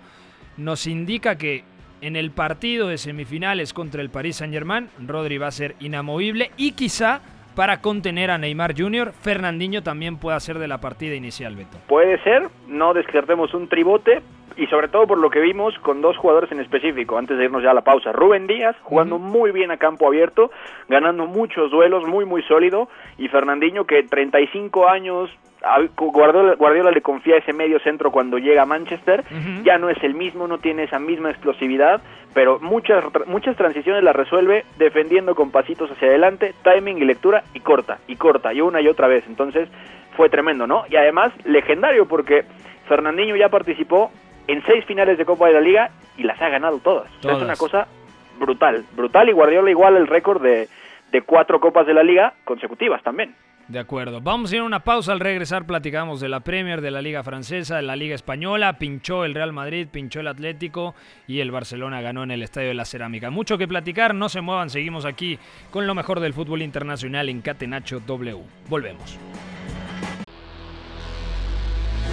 [0.58, 1.64] nos indica que
[2.02, 6.72] en el partido de semifinales contra el Paris Saint-Germain, Rodri va a ser inamovible y
[6.72, 7.22] quizá
[7.56, 11.78] para contener a Neymar Jr., Fernandinho también pueda ser de la partida inicial, Beto.
[11.88, 14.22] Puede ser, no descartemos un tribote
[14.60, 17.64] y sobre todo por lo que vimos con dos jugadores en específico, antes de irnos
[17.64, 18.12] ya a la pausa.
[18.12, 20.52] Rubén Díaz jugando muy bien a campo abierto,
[20.90, 25.30] ganando muchos duelos, muy muy sólido y Fernandinho que 35 años
[25.98, 29.26] Guardiola, Guardiola le confía ese medio centro cuando llega a Manchester,
[29.64, 32.02] ya no es el mismo, no tiene esa misma explosividad,
[32.34, 37.60] pero muchas muchas transiciones las resuelve defendiendo con pasitos hacia adelante, timing y lectura y
[37.60, 39.26] corta, y corta, y una y otra vez.
[39.28, 39.68] Entonces
[40.16, 40.86] fue tremendo, ¿no?
[40.90, 42.46] Y además legendario porque
[42.88, 44.12] Fernandinho ya participó
[44.52, 47.10] en seis finales de Copa de la Liga y las ha ganado todas.
[47.20, 47.88] O sea, es una cosa
[48.40, 50.68] brutal, brutal y Guardiola igual el récord de,
[51.12, 53.36] de cuatro Copas de la Liga consecutivas también.
[53.68, 54.20] De acuerdo.
[54.20, 55.12] Vamos a ir a una pausa.
[55.12, 58.80] Al regresar platicamos de la Premier, de la Liga Francesa, de la Liga Española.
[58.80, 60.96] Pinchó el Real Madrid, pinchó el Atlético
[61.28, 63.30] y el Barcelona ganó en el Estadio de la Cerámica.
[63.30, 64.72] Mucho que platicar, no se muevan.
[64.72, 65.38] Seguimos aquí
[65.70, 68.40] con lo mejor del fútbol internacional en Catenacho W.
[68.70, 69.20] Volvemos.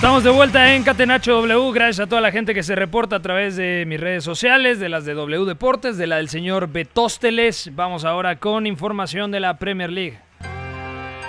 [0.00, 1.72] Estamos de vuelta en Catenacho W.
[1.74, 4.88] Gracias a toda la gente que se reporta a través de mis redes sociales, de
[4.88, 7.70] las de W Deportes, de la del señor Betósteles.
[7.74, 10.18] Vamos ahora con información de la Premier League.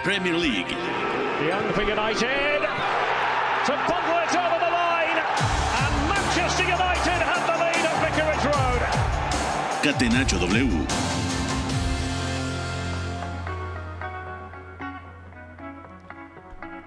[0.05, 0.67] Premier League.
[1.49, 1.83] Young for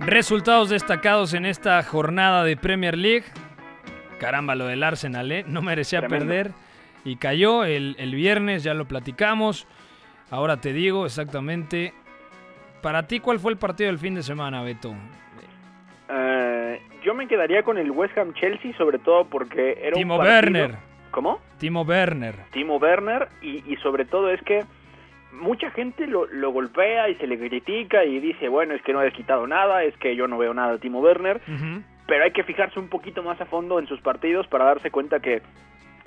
[0.06, 3.24] Resultados destacados en esta jornada de Premier League.
[4.18, 5.44] Caramba, lo del Arsenal, ¿eh?
[5.46, 6.26] No merecía Tremendo.
[6.26, 6.52] perder.
[7.04, 9.66] Y cayó el, el viernes, ya lo platicamos.
[10.30, 11.94] Ahora te digo exactamente.
[12.82, 14.94] Para ti, ¿cuál fue el partido del fin de semana, Beto?
[16.10, 20.20] Eh, yo me quedaría con el West Ham Chelsea, sobre todo porque era Timo un
[20.20, 20.34] partido...
[20.34, 20.78] Werner.
[21.10, 21.40] ¿Cómo?
[21.58, 22.34] Timo Werner.
[22.50, 24.64] Timo Werner y, y sobre todo es que
[25.34, 29.00] mucha gente lo, lo golpea y se le critica y dice, bueno, es que no
[29.00, 31.40] ha quitado nada, es que yo no veo nada de Timo Werner,
[32.06, 35.20] pero hay que fijarse un poquito más a fondo en sus partidos para darse cuenta
[35.20, 35.42] que,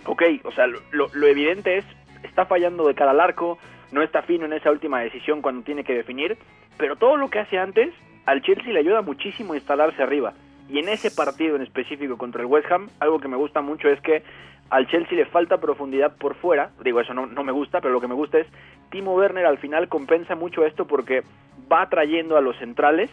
[0.06, 1.86] ok, o sea, lo, lo- lo evidente es,
[2.24, 3.58] está fallando de cara al arco,
[3.92, 6.38] no está fino en esa última decisión cuando tiene que definir,
[6.78, 7.94] pero todo lo que hace antes
[8.26, 10.34] al Chelsea le ayuda muchísimo a instalarse arriba.
[10.70, 13.88] Y en ese partido en específico contra el West Ham, algo que me gusta mucho
[13.88, 14.22] es que
[14.70, 18.02] al Chelsea le falta profundidad por fuera, digo eso no, no me gusta, pero lo
[18.02, 18.48] que me gusta es
[18.90, 21.24] Timo Werner al final compensa mucho esto porque
[21.72, 23.10] va trayendo a los centrales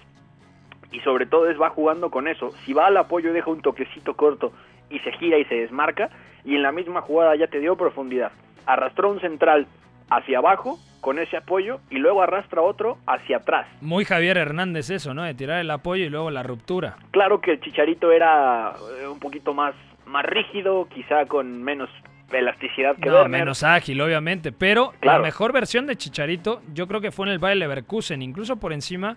[0.93, 2.53] y sobre todo es va jugando con eso.
[2.65, 4.53] Si va al apoyo deja un toquecito corto
[4.91, 6.11] y se gira y se desmarca
[6.45, 8.33] y en la misma jugada ya te dio profundidad.
[8.67, 9.67] Arrastró un central
[10.11, 13.67] hacia abajo con ese apoyo y luego arrastra otro hacia atrás.
[13.81, 15.23] Muy Javier Hernández eso, ¿no?
[15.23, 16.97] De tirar el apoyo y luego la ruptura.
[17.11, 19.75] Claro que el Chicharito era eh, un poquito más
[20.15, 21.91] más rígido, quizá con menos
[22.33, 23.41] elasticidad que No, Werner.
[23.41, 24.51] menos ágil, obviamente.
[24.53, 25.19] Pero Claro.
[25.19, 28.73] la mejor versión de Chicharito, yo creo que fue en el Bayer Leverkusen, incluso por
[28.73, 29.17] encima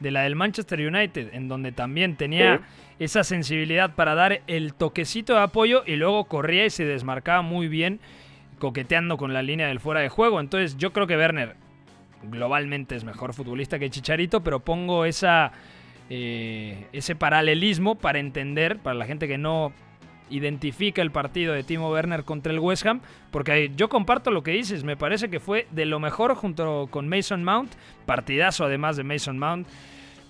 [0.00, 3.04] de la del Manchester United, en donde también tenía Sí.
[3.04, 7.68] esa sensibilidad para dar el toquecito de apoyo y luego corría y se desmarcaba muy
[7.68, 8.00] bien,
[8.58, 10.40] coqueteando con la línea del fuera de juego.
[10.40, 11.54] Entonces, yo creo que Werner
[12.22, 15.52] globalmente es mejor futbolista que Chicharito, pero pongo esa,
[16.10, 19.72] eh, ese paralelismo para entender, para la gente que no
[20.30, 24.52] identifica el partido de Timo Werner contra el West Ham, porque yo comparto lo que
[24.52, 27.72] dices, me parece que fue de lo mejor junto con Mason Mount,
[28.06, 29.66] partidazo además de Mason Mount.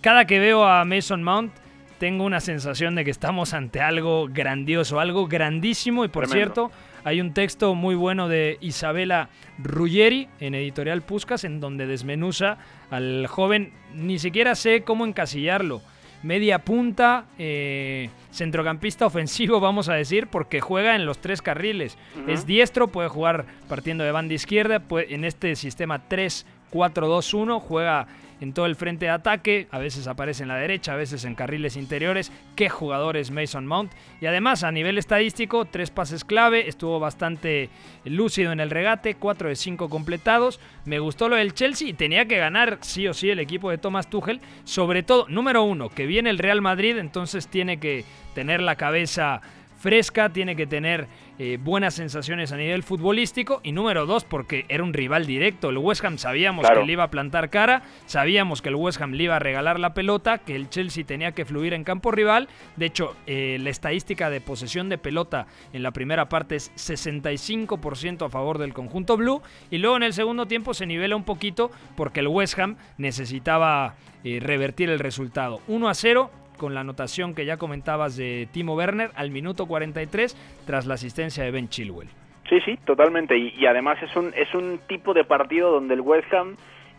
[0.01, 1.53] Cada que veo a Mason Mount
[1.99, 6.69] tengo una sensación de que estamos ante algo grandioso, algo grandísimo y por Tremendo.
[6.69, 12.59] cierto, hay un texto muy bueno de Isabela Ruggeri en Editorial Puscas en donde desmenuza
[12.91, 15.83] al joven, ni siquiera sé cómo encasillarlo,
[16.23, 21.97] media punta, eh, centrocampista ofensivo, vamos a decir, porque juega en los tres carriles.
[22.27, 28.07] Es diestro, puede jugar partiendo de banda izquierda, puede- en este sistema 3-4-2-1, juega
[28.41, 31.35] en todo el frente de ataque, a veces aparece en la derecha, a veces en
[31.35, 32.33] carriles interiores.
[32.57, 33.93] Qué jugador es Mason Mount.
[34.21, 37.69] Y además, a nivel estadístico, tres pases clave, estuvo bastante
[38.05, 40.61] lúcido en el regate, 4 de 5 completados.
[40.85, 43.79] Me gustó lo del Chelsea y tenía que ganar sí o sí el equipo de
[43.79, 44.41] Thomas Tuchel.
[44.65, 49.41] Sobre todo, número uno, que viene el Real Madrid, entonces tiene que tener la cabeza
[49.79, 51.07] fresca, tiene que tener
[51.39, 53.61] eh, buenas sensaciones a nivel futbolístico.
[53.63, 55.71] Y número dos, porque era un rival directo.
[55.71, 56.81] El West Ham sabíamos Claro.
[56.81, 59.79] que le iba a plantar cara, sabíamos que el West Ham le iba a regalar
[59.79, 62.49] la pelota, que el Chelsea tenía que fluir en campo rival.
[62.77, 68.27] De hecho, eh, la estadística de posesión de pelota en la primera parte es 65%
[68.27, 69.43] a favor del conjunto blue.
[69.71, 73.95] Y luego en el segundo tiempo se nivela un poquito porque el West Ham necesitaba
[74.25, 75.61] eh, revertir el resultado.
[75.69, 80.37] 1 a 0 con la anotación que ya comentabas de Timo Werner al minuto 43
[80.67, 82.09] tras la asistencia de Ben Chilwell.
[82.49, 83.37] Sí, sí, totalmente.
[83.39, 86.57] Y, y además es un, es un tipo de partido donde el West Ham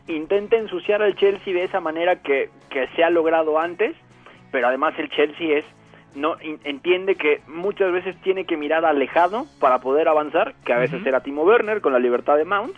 [0.08, 3.96] intenta ensuciar al Chelsea de esa manera que, que se ha logrado antes,
[4.52, 5.66] pero además el Chelsea es
[6.16, 11.06] no entiende que muchas veces tiene que mirar alejado para poder avanzar, que a veces
[11.06, 12.76] era Timo Werner con la libertad de Mount,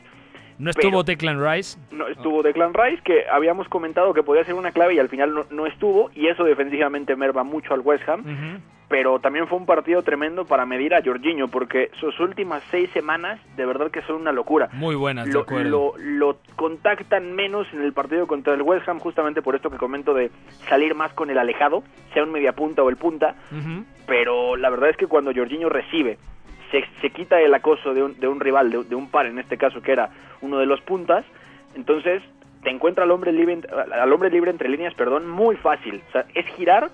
[0.62, 1.78] No estuvo Declan Rice.
[1.92, 5.34] no estuvo Declan Rice, que habíamos comentado que podía ser una clave y al final
[5.34, 9.66] no, no estuvo, y eso defensivamente merma mucho al West Ham, pero también fue un
[9.66, 14.18] partido tremendo para medir a Jorginho, porque sus últimas seis semanas de verdad que son
[14.18, 14.70] una locura.
[14.74, 19.42] Muy buenas, Lo, lo, lo contactan menos en el partido contra el West Ham, justamente
[19.42, 20.30] por esto que comento de
[20.70, 23.36] salir más con el alejado, sea un media punta o el punta,
[24.06, 26.18] pero la verdad es que cuando Jorginho recibe,
[26.72, 29.40] se, se quita el acoso de un, de un rival, de, de un par en
[29.40, 30.10] este caso que era
[30.42, 31.26] uno de los puntas,
[31.76, 32.24] entonces
[32.64, 33.60] te encuentra al hombre libre,
[33.92, 36.02] al hombre libre entre líneas, perdón, muy fácil.
[36.10, 36.90] O sea, es girar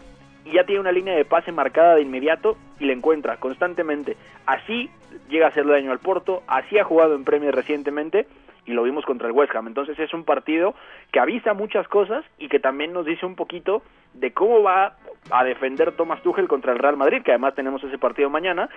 [0.46, 4.16] y ya tiene una línea de pase marcada de inmediato y le encuentra constantemente.
[4.46, 4.90] Así
[5.30, 8.28] llega a hacerle daño al Porto, así ha jugado en Premier recientemente
[8.68, 9.68] y lo vimos contra el West Ham.
[9.68, 10.76] Entonces es un partido
[11.12, 13.82] que avisa muchas cosas y que también nos dice un poquito
[14.14, 14.98] de cómo va
[15.32, 18.70] a defender Thomas Tuchel contra el Real Madrid, que además tenemos ese partido mañana,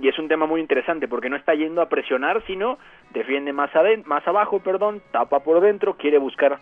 [0.00, 2.78] y es un tema muy interesante porque no está yendo a presionar, sino
[3.12, 3.70] defiende más,
[4.04, 6.58] más abajo, perdón, tapa por dentro, quiere buscar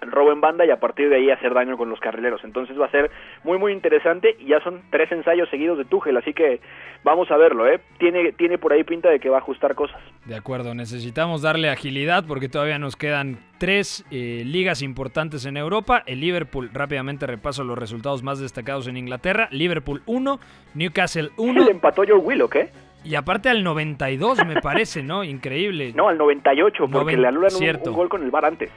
[0.00, 2.42] el robo en banda y a partir de ahí hacer daño con los carrileros.
[2.44, 3.10] Entonces va a ser
[3.44, 6.60] muy muy interesante y ya son tres ensayos seguidos de Tuchel, así que
[7.04, 7.80] vamos a verlo, ¿eh?
[7.98, 10.00] Tiene, tiene por ahí pinta de que va a ajustar cosas.
[10.24, 16.02] De acuerdo, necesitamos darle agilidad porque todavía nos quedan tres eh, ligas importantes en Europa.
[16.06, 19.48] El Liverpool, rápidamente repaso los resultados más destacados en Inglaterra.
[19.50, 20.38] Liverpool 1,
[20.74, 22.70] Newcastle 1 Le empató Joe Willock, ¿eh?
[23.04, 25.24] y aparte al 92 me parece, ¿no?
[25.24, 25.92] Increíble.
[25.98, 28.70] No, al 98, porque Noven- le anulan un, gol con el bar antes.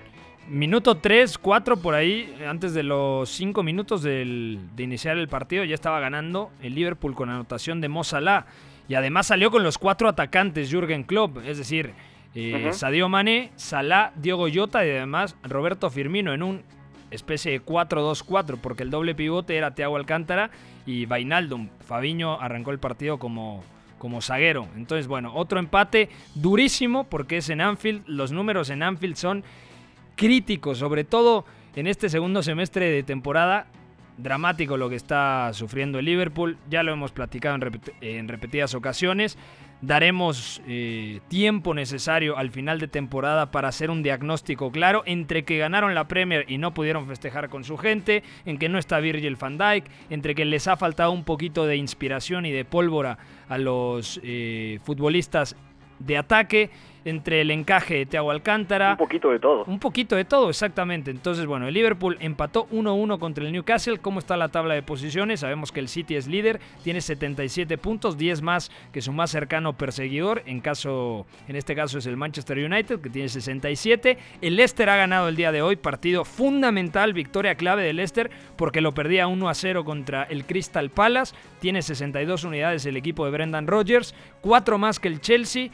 [0.52, 5.64] Minuto 3, 4 por ahí, antes de los 5 minutos del- de iniciar el partido,
[5.64, 8.46] ya estaba ganando el Liverpool con anotación de Mo Salah.
[8.90, 11.94] Y además salió con los cuatro atacantes Jürgen Klopp, es decir,
[12.36, 12.72] eh.
[12.74, 16.64] Sadio Mané, Salah, Diogo Jota y además Roberto Firmino en un
[17.12, 20.50] especie de 4-2-4, porque el doble pivote era Thiago Alcántara
[20.86, 21.70] y Vainaldum.
[21.86, 23.64] Fabiño arrancó el partido como,
[24.00, 24.68] como zaguero.
[24.76, 28.04] Entonces, bueno, otro empate durísimo porque es en Anfield.
[28.08, 29.44] Los números en Anfield son
[30.16, 31.46] críticos, sobre todo
[31.76, 33.68] en este segundo semestre de temporada.
[34.18, 37.58] Dramático lo que está sufriendo el Liverpool, ya lo hemos platicado
[38.02, 39.38] en repetidas ocasiones.
[39.82, 45.58] Daremos eh, tiempo necesario al final de temporada para hacer un diagnóstico claro entre que
[45.58, 49.38] ganaron la Premier y no pudieron festejar con su gente, en que no está Virgil
[49.38, 53.18] van Dijk, entre que les ha faltado un poquito de inspiración y de pólvora
[53.50, 55.56] a los eh, futbolistas
[55.98, 56.70] de ataque,
[57.06, 58.92] entre el encaje de Thiago Alcántara.
[58.92, 59.64] Un poquito de todo.
[59.66, 61.12] Un poquito de todo, exactamente.
[61.12, 64.00] Entonces, bueno, el Liverpool empató 1-1 contra el Newcastle.
[64.00, 65.42] ¿Cómo está la tabla de posiciones?
[65.42, 69.74] Sabemos que el City es líder, tiene 77 puntos, 10 más que su más cercano
[69.74, 70.44] perseguidor.
[70.46, 74.18] En caso, en este caso es el Manchester United, que tiene 67.
[74.42, 78.82] El Leicester ha ganado el día de hoy, partido fundamental, victoria clave del Leicester, porque
[78.82, 81.36] lo perdía 1-0 contra el Crystal Palace.
[81.60, 85.70] Tiene 62 unidades el equipo de Brendan Rodgers, 4 más que el Chelsea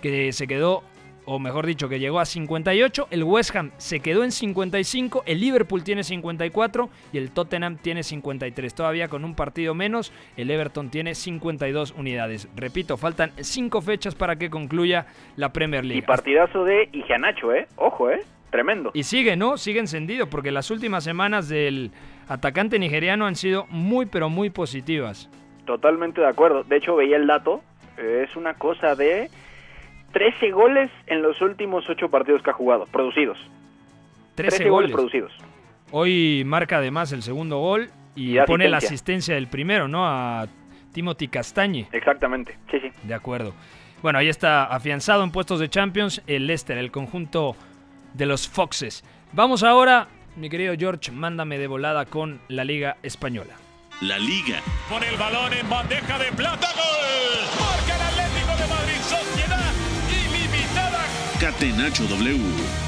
[0.00, 0.82] que se quedó,
[1.24, 3.08] o mejor dicho, que llegó a 58.
[3.10, 5.24] El West Ham se quedó en 55.
[5.26, 8.74] El Liverpool tiene 54 y el Tottenham tiene 53.
[8.74, 12.48] Todavía con un partido menos, el Everton tiene 52 unidades.
[12.56, 15.98] Repito, faltan 5 fechas para que concluya la Premier League.
[15.98, 17.68] Y partidazo de Igianacho, ¿eh?
[17.76, 18.20] Ojo, ¿eh?
[18.50, 18.90] Tremendo.
[18.94, 19.58] Y sigue, ¿no?
[19.58, 21.90] Sigue encendido porque las últimas semanas del
[22.28, 25.28] atacante nigeriano han sido muy, pero muy positivas.
[25.66, 26.64] Totalmente de acuerdo.
[26.64, 27.60] De hecho, veía el dato.
[27.98, 29.28] Es una cosa de
[30.12, 33.38] 13 goles en los últimos 8 partidos que ha jugado, producidos.
[34.34, 34.92] 13, 13 goles goles.
[34.94, 35.32] producidos.
[35.90, 39.34] Hoy marca además el segundo gol y, Y pone la asistencia.
[39.34, 40.06] del primero, ¿no?
[40.06, 40.46] A
[40.92, 41.86] Timothy Castañe.
[41.92, 42.90] Exactamente, sí, sí.
[43.04, 43.54] De acuerdo.
[44.02, 47.56] Bueno, ahí está afianzado en puestos de Champions el Leicester, el conjunto
[48.14, 49.04] de los Foxes.
[49.32, 53.54] Vamos ahora, mi querido George, mándame de volada con la Liga Española.
[54.00, 54.60] La Liga.
[54.88, 56.68] Con el balón en bandeja de plata.
[56.74, 57.60] ¡Gol!
[57.60, 57.97] Marca
[61.48, 62.87] Chate Nacho W.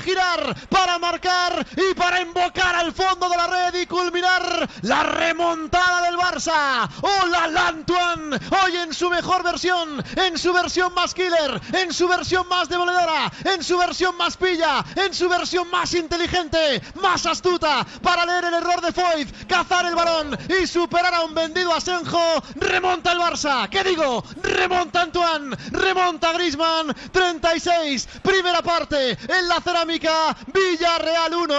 [0.00, 6.02] girar, para marcar y para invocar al fondo de la red y culminar la remontada
[6.02, 6.88] del Barça.
[7.02, 8.32] ¡Hola, Lantuan!
[8.32, 13.30] Hoy en su mejor versión, en su versión más killer, en su versión más demoledora,
[13.44, 18.54] en su versión más pilla, en su versión más inteligente, más astuta, para leer el
[18.54, 22.42] error de Foyt, cazar el balón y superar a un vendido Asenjo.
[22.56, 23.68] Remonta el Barça.
[23.68, 24.24] ¿Qué digo?
[24.42, 26.94] Remonta Antoine, remonta Griezmann.
[27.12, 29.89] 36, primera parte en la cerámica.
[29.98, 31.54] Villarreal 1,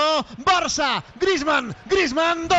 [0.45, 2.57] Barça, Griezmann, Griezmann 2.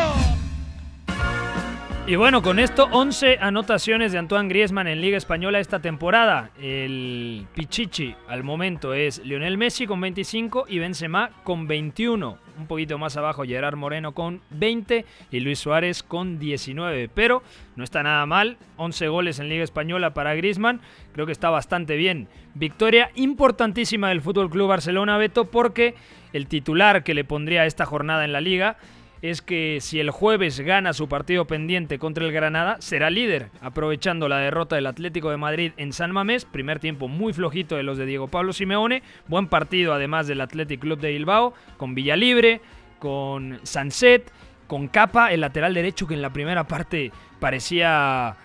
[2.05, 6.51] Y bueno, con esto 11 anotaciones de Antoine Griezmann en Liga Española esta temporada.
[6.61, 12.39] El Pichichi al momento es Lionel Messi con 25 y Benzema con 21.
[12.59, 17.09] Un poquito más abajo Gerard Moreno con 20 y Luis Suárez con 19.
[17.14, 17.42] Pero
[17.76, 18.59] no está nada mal.
[18.76, 20.80] 11 goles en Liga Española para Griezmann.
[21.12, 22.28] Creo que está bastante bien.
[22.55, 25.94] Victoria importantísima del Fútbol Club Barcelona, Beto, porque
[26.32, 28.76] el titular que le pondría esta jornada en la liga
[29.23, 34.29] es que si el jueves gana su partido pendiente contra el Granada, será líder, aprovechando
[34.29, 37.97] la derrota del Atlético de Madrid en San Mamés, primer tiempo muy flojito de los
[37.97, 42.61] de Diego Pablo Simeone, buen partido además del Athletic Club de Bilbao, con Villalibre,
[42.99, 44.33] con Sanset,
[44.66, 48.37] con Capa, el lateral derecho que en la primera parte parecía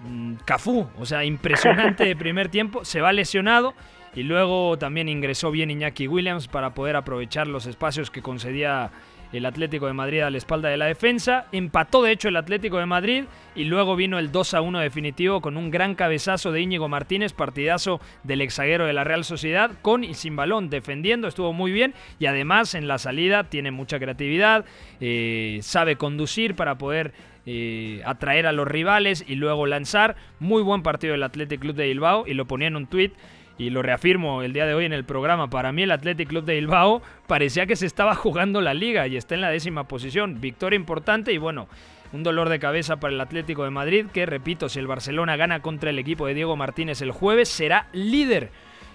[0.00, 3.72] mm, Cafú, o sea, impresionante de primer tiempo, se va lesionado
[4.14, 8.90] y luego también ingresó bien Iñaki Williams para poder aprovechar los espacios que concedía
[9.32, 11.46] el Atlético de Madrid a la espalda de la defensa.
[11.52, 13.24] Empató de hecho el Atlético de Madrid
[13.54, 17.32] y luego vino el 2 a 1 definitivo con un gran cabezazo de Íñigo Martínez,
[17.32, 21.94] partidazo del exaguero de la Real Sociedad, con y sin balón, defendiendo, estuvo muy bien
[22.18, 24.64] y además en la salida tiene mucha creatividad,
[25.00, 27.12] eh, sabe conducir para poder
[27.44, 30.14] eh, atraer a los rivales y luego lanzar.
[30.38, 33.12] Muy buen partido del Athletic Club de Bilbao y lo ponía en un tuit
[33.62, 36.44] y lo reafirmo el día de hoy en el programa, para mí el Athletic Club
[36.44, 40.40] de Bilbao parecía que se estaba jugando la liga y está en la décima posición.
[40.40, 41.68] Victoria importante y bueno,
[42.12, 45.62] un dolor de cabeza para el Atlético de Madrid que, repito, si el Barcelona gana
[45.62, 48.50] contra el equipo de Diego Martínez el jueves, será líder.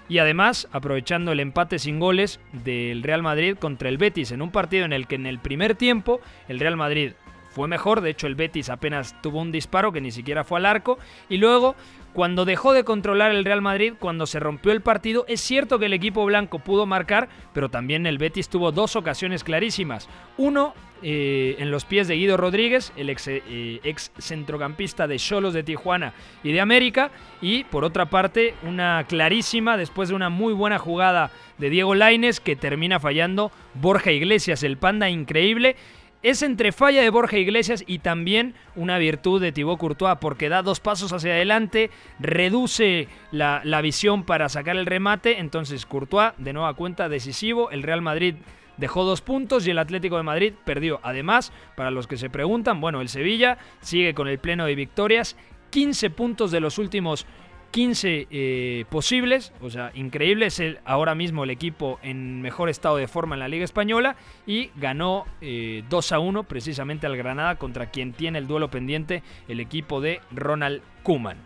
[0.09, 4.51] Y además, aprovechando el empate sin goles del Real Madrid contra el Betis en un
[4.51, 7.13] partido en el que en el primer tiempo el Real Madrid
[7.57, 10.67] fue mejor, de hecho el Betis apenas tuvo un disparo que ni siquiera fue al
[10.67, 11.75] arco, y luego
[12.13, 15.87] cuando dejó de controlar el Real Madrid, cuando se rompió el partido, es cierto que
[15.87, 20.07] el equipo blanco pudo marcar, pero también el Betis tuvo dos ocasiones clarísimas.
[20.37, 25.55] Uno eh, en los pies de Guido Rodríguez, el ex, eh, ex centrocampista de Cholos
[25.55, 27.09] de Tijuana y de América,
[27.41, 32.39] y por otra parte una clarísima después de una muy buena jugada de Diego Laines
[32.39, 35.75] que termina fallando Borja Iglesias, el panda increíble
[36.23, 40.61] es entre falla de Borja Iglesias y también una virtud de Thibaut Courtois porque da
[40.61, 41.89] dos pasos hacia adelante,
[42.19, 47.83] reduce la, la, visión para sacar el remate, entonces Courtois de nueva cuenta decisivo, el
[47.83, 48.35] Real Madrid
[48.77, 50.99] dejó dos puntos y el Atlético de Madrid perdió.
[51.03, 55.35] Además, para los que se preguntan, bueno, el Sevilla sigue con el pleno de victorias,
[55.71, 57.25] 15 puntos de los últimos
[57.71, 62.97] 15 eh, posibles, o sea, increíble, es el, ahora mismo el equipo en mejor estado
[62.97, 64.15] de forma en la Liga Española
[64.45, 69.21] y ganó eh, 2 a 1 precisamente al Granada contra quien tiene el duelo pendiente
[69.47, 71.37] el equipo de Ronald Kuman.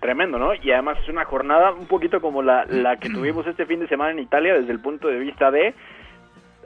[0.00, 0.54] Tremendo, ¿no?
[0.54, 3.88] Y además es una jornada un poquito como la, la que tuvimos este fin de
[3.88, 5.74] semana en Italia desde el punto de vista de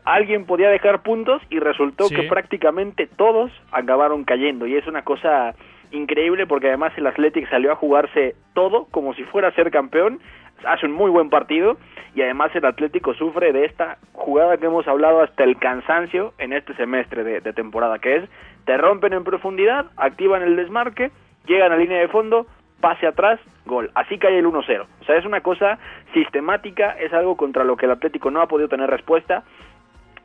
[0.05, 2.15] alguien podía dejar puntos y resultó Sí.
[2.17, 5.55] que prácticamente todos acabaron cayendo y es una cosa
[5.91, 10.21] increíble porque además el Athletic salió a jugarse todo como si fuera a ser campeón,
[10.65, 11.79] hace un muy buen partido
[12.15, 16.53] y además el Atlético sufre de esta jugada que hemos hablado hasta el cansancio en
[16.53, 18.25] este semestre de, de temporada, que es
[18.65, 21.11] te rompen en profundidad, activan el desmarque,
[21.47, 22.47] llegan a línea de fondo,
[22.81, 23.91] pase atrás, gol.
[23.95, 24.87] Así cae el 1-0.
[25.01, 25.79] O sea, es una cosa
[26.13, 29.45] sistemática, es algo contra lo que el Atlético no ha podido tener respuesta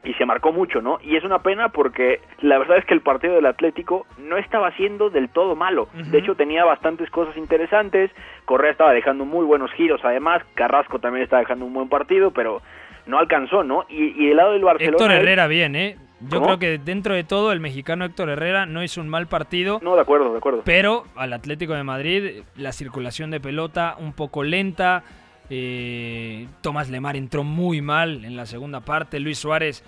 [0.05, 0.99] y se marcó mucho, ¿no?
[1.01, 4.71] Y es una pena porque la verdad es que el partido del Atlético no estaba
[4.77, 5.87] siendo del todo malo.
[5.93, 8.11] De hecho, tenía bastantes cosas interesantes.
[8.45, 10.43] Correa estaba dejando muy buenos giros, además.
[10.53, 12.61] Carrasco también estaba dejando un buen partido, pero
[13.05, 13.85] no alcanzó, ¿no?
[13.89, 14.97] Y, y del lado del Barcelona.
[14.97, 15.97] Héctor Herrera bien, ¿eh?
[16.21, 19.79] Yo creo que dentro de todo el mexicano Héctor Herrera no hizo un mal partido.
[19.83, 20.61] No, de acuerdo, de acuerdo.
[20.63, 25.03] Pero al Atlético de Madrid la circulación de pelota un poco lenta.
[25.49, 29.19] Eh, Tomás Lemar entró muy mal en la segunda parte.
[29.19, 29.83] Luis Suárez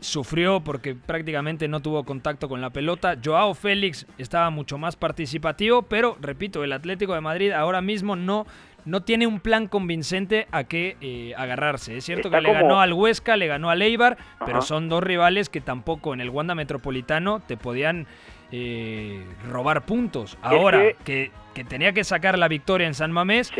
[0.00, 3.16] sufrió porque prácticamente no tuvo contacto con la pelota.
[3.24, 8.46] Joao Félix estaba mucho más participativo, pero repito, el Atlético de Madrid ahora mismo no,
[8.84, 11.96] no tiene un plan convincente a qué eh, agarrarse.
[11.96, 15.48] Es cierto que le ganó al Huesca, le ganó al Eibar, pero son dos rivales
[15.48, 18.06] que tampoco en el Wanda Metropolitano te podían
[18.50, 20.36] eh, robar puntos.
[20.42, 21.30] Ahora que...
[21.54, 21.64] que...
[21.64, 23.52] tenía que sacar la victoria en San Mamés,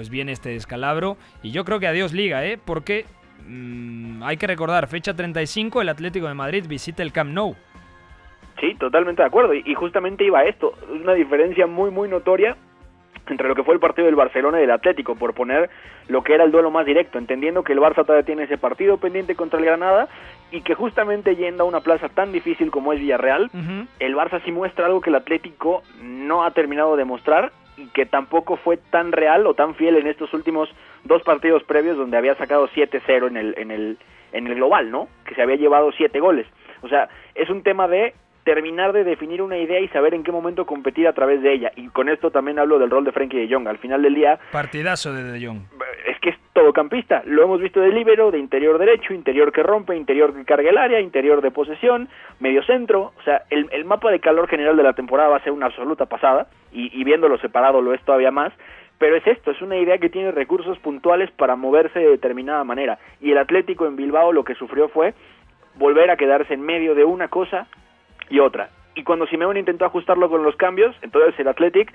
[0.00, 1.18] pues viene este descalabro.
[1.42, 2.58] Y yo creo que adiós liga, ¿eh?
[2.64, 3.04] porque
[3.46, 7.54] Mm, hay que recordar, fecha 35, el Atlético de Madrid visita el Camp Nou.
[8.60, 9.54] Sí, totalmente de acuerdo.
[9.54, 10.74] Y, justamente iba a esto.
[10.90, 12.56] Una diferencia muy, muy notoria
[13.28, 15.70] entre lo que fue el partido del Barcelona y del Atlético, por poner
[16.08, 18.98] lo que era el duelo más directo, entendiendo que el Barça todavía tiene ese partido
[18.98, 20.08] pendiente contra el Granada
[20.50, 23.50] y que justamente yendo a una plaza tan difícil como es Villarreal,
[24.00, 27.52] el Barça sí muestra algo que el Atlético no ha terminado de mostrar
[27.88, 30.68] que tampoco fue tan real o tan fiel en estos últimos
[31.04, 33.98] dos partidos previos donde había sacado 7-0 en el, en, el,
[34.32, 35.08] en el global, ¿no?
[35.24, 36.46] Que se había llevado 7 goles.
[36.82, 38.14] O sea, es un tema de
[38.44, 41.72] terminar de definir una idea y saber en qué momento competir a través de ella.
[41.76, 43.68] Y con esto también hablo del rol de Frankie de Jong.
[43.68, 44.38] Al final del día...
[44.50, 45.60] Partidazo de de Jong.
[46.50, 47.22] Es todocampista.
[47.26, 50.78] Lo hemos visto de libero, de interior derecho, interior que rompe, interior que carga el
[50.78, 53.12] área, interior de posesión, medio centro.
[53.18, 56.06] O sea, el, mapa de calor general de la temporada va a ser una absoluta
[56.06, 56.48] pasada.
[56.72, 58.52] Y, viéndolo separado lo es todavía más
[58.98, 62.98] pero es esto, es una idea que tiene recursos puntuales para moverse de determinada manera.
[63.18, 65.14] Y el Atlético en Bilbao lo que sufrió fue
[65.76, 67.66] volver a quedarse en medio de una cosa
[68.28, 68.68] y otra.
[68.94, 71.90] Y cuando Simeone intentó ajustarlo con los cambios, entonces el Athletic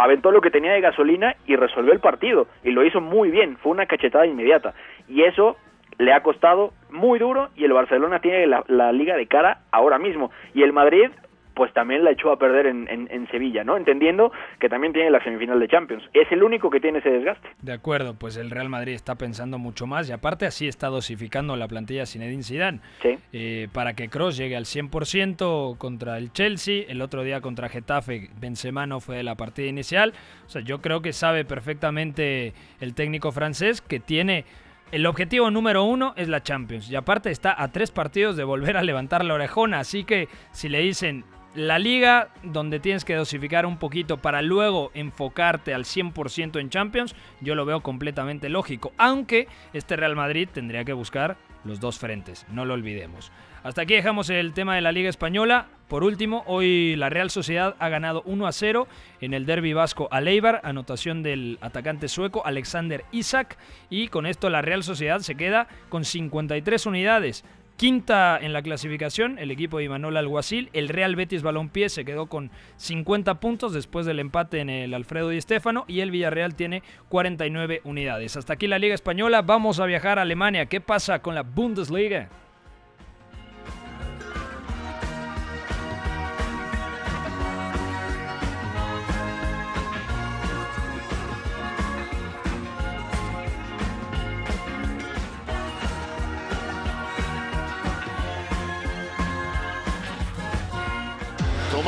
[0.00, 2.46] aventó lo que tenía de gasolina y resolvió el partido.
[2.64, 4.74] Y lo hizo muy bien, fue una cachetada inmediata.
[5.08, 5.56] Y eso
[5.98, 10.30] le ha costado muy duro y el Barcelona tiene la, liga de cara ahora mismo.
[10.54, 11.10] Y el Madrid
[11.54, 13.76] pues también la echó a perder en, en, Sevilla, ¿no?
[13.76, 16.02] Entendiendo que también tiene la semifinal de Champions.
[16.14, 17.48] Es el único que tiene ese desgaste.
[17.62, 21.56] De acuerdo, pues el Real Madrid está pensando mucho más y aparte así está dosificando
[21.56, 22.80] la plantilla Zinedine Zidane.
[23.02, 23.16] Sí.
[23.32, 28.30] Eh, para que Cross llegue al 100% contra el Chelsea, el otro día contra Getafe
[28.40, 30.14] Benzema no fue de la partida inicial.
[30.46, 34.44] O sea, yo creo que sabe perfectamente el técnico francés que tiene...
[34.92, 38.76] El objetivo número uno es la Champions y aparte está a tres partidos de volver
[38.76, 41.24] a levantar la orejona, así que si le dicen
[41.54, 47.14] la liga donde tienes que dosificar un poquito para luego enfocarte al 100% en Champions,
[47.40, 52.46] yo lo veo completamente lógico, aunque este Real Madrid tendría que buscar los dos frentes,
[52.50, 53.32] no lo olvidemos.
[53.62, 55.66] Hasta aquí dejamos el tema de la Liga Española.
[55.88, 58.88] Por último, hoy la Real Sociedad ha ganado 1 a 0
[59.20, 63.58] en el derby vasco a Leibar, anotación del atacante sueco Alexander Isak,
[63.90, 67.44] y con esto la Real Sociedad se queda con 53 unidades.
[67.80, 70.68] Quinta en la clasificación, el equipo de Imanol Alguacil.
[70.74, 75.30] El Real Betis Balompié se quedó con 50 puntos después del empate en el Alfredo
[75.30, 78.36] Di Stéfano y el Villarreal tiene 49 unidades.
[78.36, 79.40] Hasta aquí la Liga Española.
[79.40, 80.66] Vamos a viajar a Alemania.
[80.66, 82.28] ¿Qué pasa con la Bundesliga?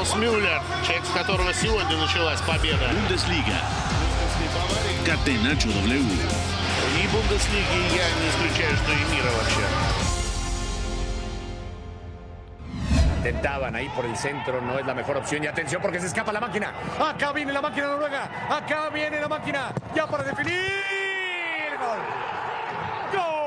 [0.01, 2.89] Томас Мюллер, человек, с которого сегодня началась победа.
[2.91, 3.55] Бундеслига.
[5.05, 6.01] Catenacho W.
[7.01, 9.61] И Бундеслиги я не исключаю, что и мира вообще.
[13.17, 15.43] Intentaban ahí por el centro, no es la mejor opción.
[15.43, 16.71] Y atención porque se escapa la máquina.
[16.99, 18.29] Acá viene la máquina noruega.
[18.49, 19.73] Acá viene la máquina.
[19.95, 20.53] Ya para definir.
[21.79, 21.99] Gol.
[23.13, 23.40] Gol.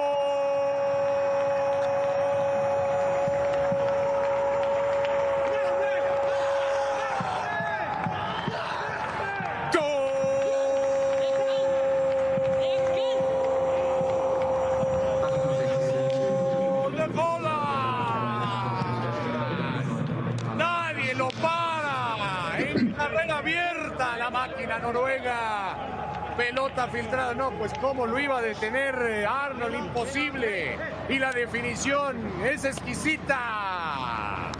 [26.75, 30.77] Pelota filtrada, no, pues cómo lo iba a detener eh, Arnold, imposible.
[31.07, 34.51] Y la definición es exquisita.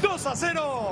[0.00, 0.90] 2 a 0.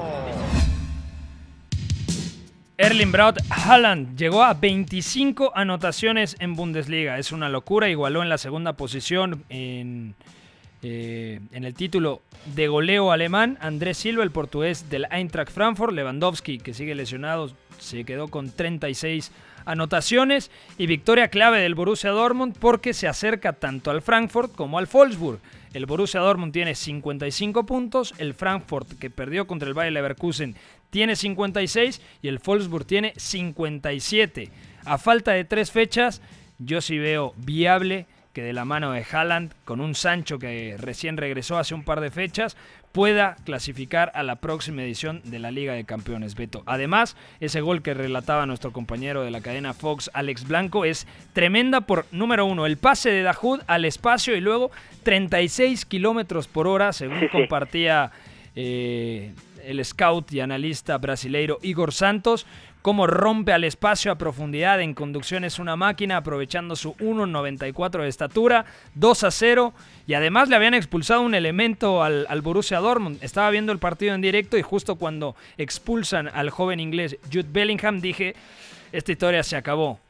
[2.76, 7.18] Erling Braut Haaland llegó a 25 anotaciones en Bundesliga.
[7.18, 10.14] Es una locura, igualó en la segunda posición en
[10.80, 12.22] eh, en el título
[12.54, 17.50] de goleo alemán, Andrés Silva, el portugués del Eintracht Frankfurt, Lewandowski, que sigue lesionado,
[17.80, 19.47] se quedó con 36 anotaciones
[20.78, 25.40] y victoria clave del Borussia Dortmund porque se acerca tanto al Frankfurt como al Wolfsburg.
[25.74, 30.56] El Borussia Dortmund tiene 55 puntos, el Frankfurt que perdió contra el Bayer Leverkusen
[30.90, 34.50] tiene 56 y el Wolfsburg tiene 57.
[34.84, 36.22] A falta de tres fechas,
[36.58, 41.16] yo sí veo viable que de la mano de Haaland, con un Sancho que recién
[41.16, 42.56] regresó hace un par de fechas,
[42.92, 46.62] pueda clasificar a la próxima edición de la Liga de Campeones, Beto.
[46.66, 51.82] Además, ese gol que relataba nuestro compañero de la cadena Fox, Alex Blanco, es tremenda
[51.82, 54.70] por, número uno, el pase de Dahoud al espacio y luego
[55.02, 58.10] 36 kilómetros por hora, según compartía
[58.56, 59.32] eh,
[59.64, 62.46] el scout y analista brasileiro Igor Santos
[62.82, 68.08] cómo rompe al espacio a profundidad en conducción es una máquina aprovechando su 1.94 de
[68.08, 68.64] estatura,
[68.94, 69.72] 2 a 0
[70.06, 73.18] y además le habían expulsado un elemento al, al, Borussia Dortmund.
[73.22, 78.00] Estaba viendo el partido en directo y justo cuando expulsan al joven inglés Jude Bellingham
[78.00, 78.34] dije,
[78.92, 80.00] esta historia se acabó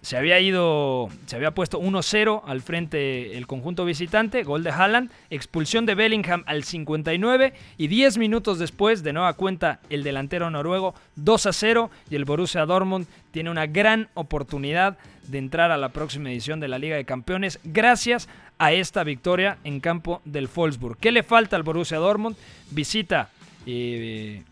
[0.00, 5.10] se había ido, se había puesto 1-0 al frente el conjunto visitante, gol de Haaland,
[5.30, 10.94] expulsión de Bellingham al 59 y 10 minutos después, de nueva cuenta, el delantero noruego
[11.18, 16.60] 2-0 y el Borussia Dortmund tiene una gran oportunidad de entrar a la próxima edición
[16.60, 18.28] de la Liga de Campeones gracias
[18.58, 20.96] a esta victoria en campo del Wolfsburg.
[20.98, 22.36] ¿Qué le falta al Borussia Dortmund?
[22.70, 23.30] Visita,
[23.66, 24.42] eh,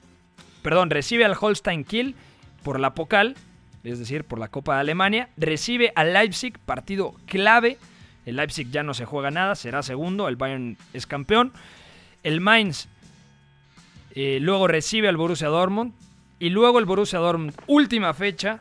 [0.63, 2.15] perdón, recibe al Holstein Kiel
[2.63, 3.37] por la Pocal
[3.87, 5.29] es decir, por la Copa de Alemania.
[5.37, 7.79] Recibe al Leipzig, partido clave.
[8.25, 11.53] El Leipzig ya no se juega nada, será segundo, el Bayern es campeón.
[12.25, 12.89] El Mainz
[14.15, 15.93] eh, luego recibe al Borussia Dortmund.
[16.39, 18.59] Y luego el Borussia Dortmund, última fecha,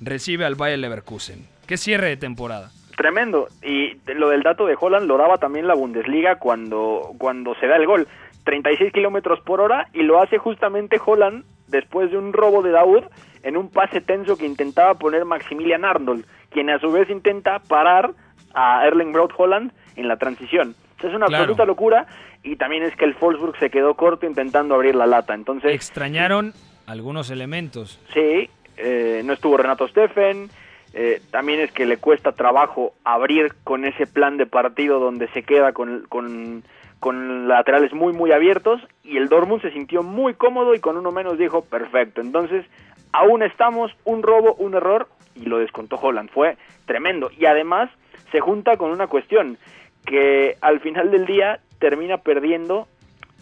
[0.00, 1.46] recibe al Bayern Leverkusen.
[1.66, 2.70] Qué cierre de temporada.
[2.96, 3.48] Tremendo.
[3.62, 7.76] Y lo del dato de Holland lo daba también la Bundesliga cuando, cuando se da
[7.76, 8.08] el gol.
[8.44, 13.04] 36 kilómetros por hora y lo hace justamente Holland después de un robo de Daud
[13.46, 18.10] en un pase tenso que intentaba poner Maximilian Arnold, quien a su vez intenta parar
[18.52, 20.74] a Erling Braut Holland en la transición.
[20.98, 22.08] es una absoluta locura
[22.42, 25.32] y también es que el Wolfsburg se quedó corto intentando abrir la lata.
[25.32, 26.54] Entonces extrañaron
[26.86, 28.00] algunos elementos.
[28.12, 30.50] Sí, eh, no estuvo Renato Steffen.
[30.92, 35.44] Eh, también es que le cuesta trabajo abrir con ese plan de partido donde se
[35.44, 36.64] queda con, con,
[37.00, 41.12] con laterales muy muy abiertos y el Dortmund se sintió muy cómodo y con uno
[41.12, 42.20] menos dijo perfecto.
[42.20, 42.64] Entonces
[43.12, 46.30] aún estamos, un robo, un error, y lo descontó Holland.
[46.30, 47.30] Fue tremendo.
[47.36, 47.90] Y además
[48.32, 49.58] se junta con una cuestión,
[50.04, 52.88] que al final del día termina perdiendo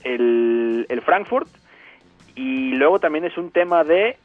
[0.03, 1.49] el, el Frankfurt,
[2.35, 4.17] y luego también es un tema de,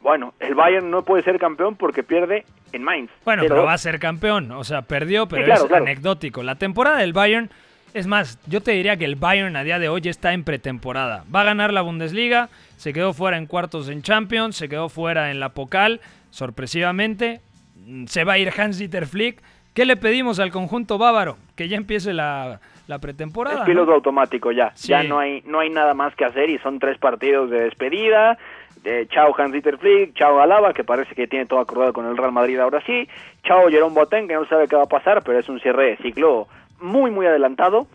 [0.00, 3.10] bueno, el Bayern no puede ser campeón porque pierde en Mainz.
[3.24, 6.42] Bueno, pero, va a ser campeón, o sea, perdió, pero es anecdótico.
[6.42, 7.50] La temporada del Bayern...
[7.92, 11.24] Es más, yo te diría que el Bayern a día de hoy está en pretemporada.
[11.34, 15.30] Va a ganar la Bundesliga, se quedó fuera en cuartos en Champions, se quedó fuera
[15.30, 17.40] en la Pocal, sorpresivamente.
[17.86, 19.42] Mm, se va a ir Hans-Dieter Flick.
[19.74, 21.36] ¿Qué le pedimos al conjunto bávaro?
[21.56, 22.60] Que ya empiece la,
[23.00, 23.60] pretemporada.
[23.60, 24.72] Es piloto automático ya.
[24.74, 28.38] Ya no hay, no hay nada más que hacer y son tres partidos de despedida.
[28.84, 32.32] De chao Hans-Dieter Flick, chao Alaba, que parece que tiene todo acordado con el Real
[32.32, 33.08] Madrid ahora sí.
[33.44, 35.96] Chao Jerome Boateng, que no sabe qué va a pasar, pero es un cierre de
[35.98, 36.48] ciclo
[36.80, 37.86] muy, muy adelantado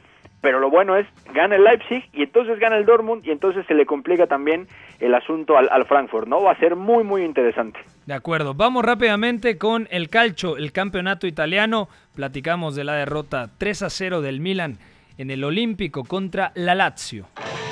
[0.46, 3.74] pero lo bueno es, gana el Leipzig y entonces gana el Dortmund y entonces se
[3.74, 4.68] le complica también
[5.00, 6.44] el asunto al, Frankfurt, ¿no?
[6.44, 7.80] Va a ser muy, muy interesante.
[8.06, 11.90] De acuerdo, vamos rápidamente con el calcio, el campeonato italiano.
[12.14, 14.78] Platicamos de la derrota 3 a 0 del Milan
[15.18, 17.26] en el Olímpico contra la Lazio.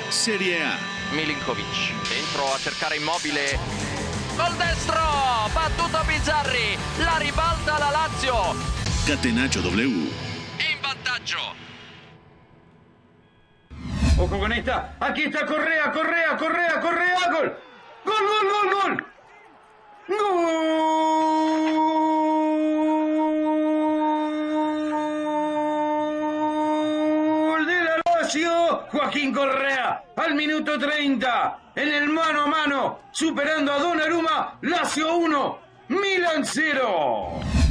[0.08, 1.14] Serie A.
[1.14, 1.64] Milinkovic,
[2.10, 3.54] dentro a cercare immobile.
[4.36, 4.98] Gol destro,
[5.54, 8.34] battuto Bizzarri, la ribalta la Lazio.
[9.06, 10.33] Catenaccio W.
[10.58, 11.38] In vantaggio.
[14.16, 14.94] Ojo con esta.
[15.00, 17.30] Aquí está Correa, Correa, Correa, Correa.
[17.30, 17.58] Gol.
[18.04, 19.06] Gol, gol, gol, gol.
[27.46, 28.86] Gol de la Lazio.
[28.92, 31.58] Joaquín Correa al minuto 30.
[31.74, 33.00] En el mano a mano.
[33.10, 34.58] Superando a Donnarumma.
[34.62, 35.58] Lazio 1.
[35.88, 37.63] Milan 0.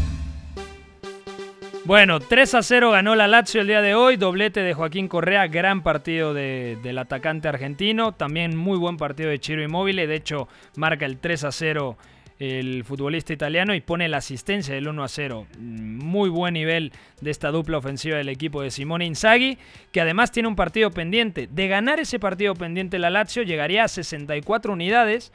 [1.86, 5.48] Bueno, 3 a 0 ganó la Lazio el día de hoy, doblete de Joaquín Correa,
[5.48, 11.06] gran partido del atacante argentino, también muy buen partido de Chiro Immobile, de hecho marca
[11.06, 11.98] el 3 a 0
[12.40, 15.46] el futbolista italiano y pone la asistencia del 1 a 0.
[15.60, 19.58] Muy buen nivel de esta dupla ofensiva del equipo de Simone Inzaghi,
[19.92, 21.48] que además tiene un partido pendiente.
[21.52, 25.34] De ganar ese partido pendiente la Lazio llegaría a 64 unidades,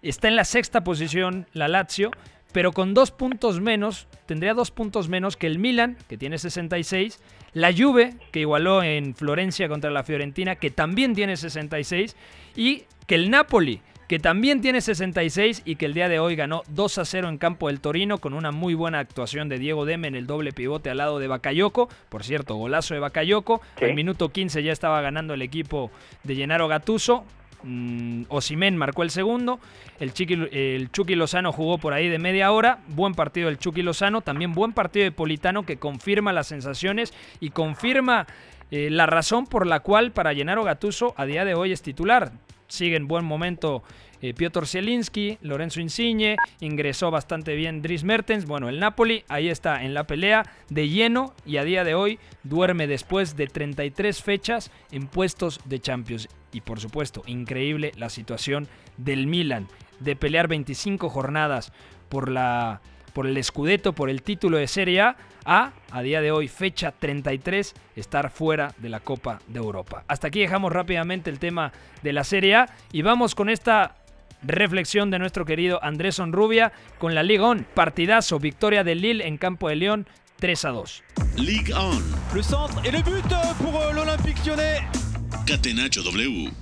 [0.00, 2.10] está en la sexta posición la Lazio,
[2.52, 7.20] pero con dos puntos menos, tendría dos puntos menos que el Milan, que tiene 66,
[7.54, 12.16] la Juve, que igualó en Florencia contra la Fiorentina, que también tiene 66,
[12.56, 13.80] y que el Napoli,
[14.12, 17.38] que también tiene 66 y que el día de hoy ganó 2 a 0 en
[17.38, 20.90] campo del Torino con una muy buena actuación de Diego Deme en el doble pivote
[20.90, 21.88] al lado de Bakayoko.
[22.10, 23.62] Por cierto, golazo de Bakayoko.
[23.80, 25.90] El minuto 15 ya estaba ganando el equipo
[26.24, 27.24] de Gennaro Gattuso.
[27.62, 29.60] Mm, Osimen marcó el segundo.
[30.00, 30.12] El,
[30.52, 32.80] el Chucky Lozano jugó por ahí de media hora.
[32.88, 34.20] Buen partido del Chucky Lozano.
[34.20, 38.26] También buen partido de Politano que confirma las sensaciones y confirma
[38.70, 42.32] eh, la razón por la cual para Gennaro Gattuso a día de hoy es titular.
[42.68, 43.82] Sigue en buen momento
[44.22, 48.46] eh, Piotr Zielinski, Lorenzo Insigne, ingresó bastante bien Dries Mertens.
[48.46, 52.18] Bueno, el Napoli ahí está en la pelea de lleno y a día de hoy
[52.44, 56.28] duerme después de 33 fechas en puestos de Champions.
[56.52, 59.68] Y por supuesto, increíble la situación del Milan
[60.00, 61.72] de pelear 25 jornadas
[62.08, 62.80] por la
[63.12, 66.92] por el Scudetto, por el título de Serie A, a, a día de hoy, fecha
[66.92, 70.04] 33, estar fuera de la Copa de Europa.
[70.08, 71.72] Hasta aquí dejamos rápidamente el tema
[72.02, 73.96] de la Serie A y vamos con esta
[74.42, 77.64] reflexión de nuestro querido Andrés Onrubia con la Ligue 1.
[77.74, 80.06] Partidazo, victoria del Lille en campo de León,
[80.38, 81.04] 3 a 2.
[81.36, 82.00] Ligue 1.
[82.34, 83.28] Le centre et le but
[83.58, 85.01] pour euh, l'Olympique lyonnais.
[85.46, 86.52] Catenacho W.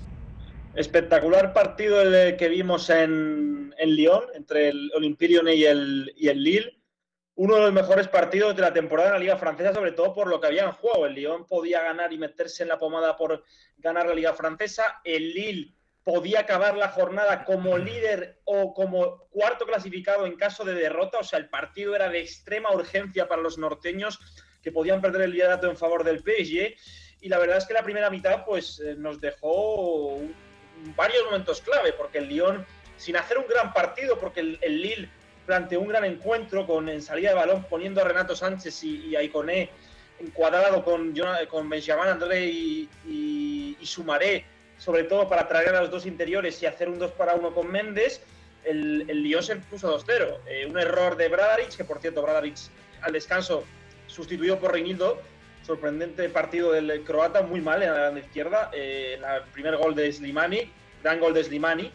[0.74, 6.42] Espectacular partido el que vimos en, en Lyon entre el Olympique y el, y el
[6.42, 6.80] Lille.
[7.34, 10.28] Uno de los mejores partidos de la temporada en la Liga Francesa, sobre todo por
[10.28, 11.06] lo que había en juego.
[11.06, 13.44] El Lyon podía ganar y meterse en la pomada por
[13.76, 15.00] ganar la Liga Francesa.
[15.04, 20.74] El Lille podía acabar la jornada como líder o como cuarto clasificado en caso de
[20.74, 21.18] derrota.
[21.18, 24.18] O sea, el partido era de extrema urgencia para los norteños
[24.62, 26.76] que podían perder el liderato en favor del PSG.
[27.20, 30.18] Y la verdad es que la primera mitad pues eh, nos dejó
[30.96, 32.66] varios momentos clave, porque el Lyon,
[32.96, 35.08] sin hacer un gran partido, porque el, Lille
[35.46, 39.22] planteó un gran encuentro con en salida de balón, poniendo a Renato Sánchez y, a
[39.22, 39.70] Iconé
[40.18, 41.14] encuadrado con,
[41.48, 44.44] con Benjamin André y, y, y Sumaré
[44.80, 47.70] sobre todo para traer a los dos interiores y hacer un 2 para 1 con
[47.70, 48.22] Méndez,
[48.64, 50.38] el, el Lyon se puso 2-0.
[50.46, 52.56] Eh, un error de Bradaric, que por cierto, Bradaric
[53.02, 53.64] al descanso
[54.06, 55.20] sustituido por Reinildo.
[55.70, 58.72] Sorprendente partido del croata, muy mal en la banda izquierda.
[58.72, 60.68] Eh, el primer gol de Slimani,
[61.00, 61.92] gran gol de Slimani.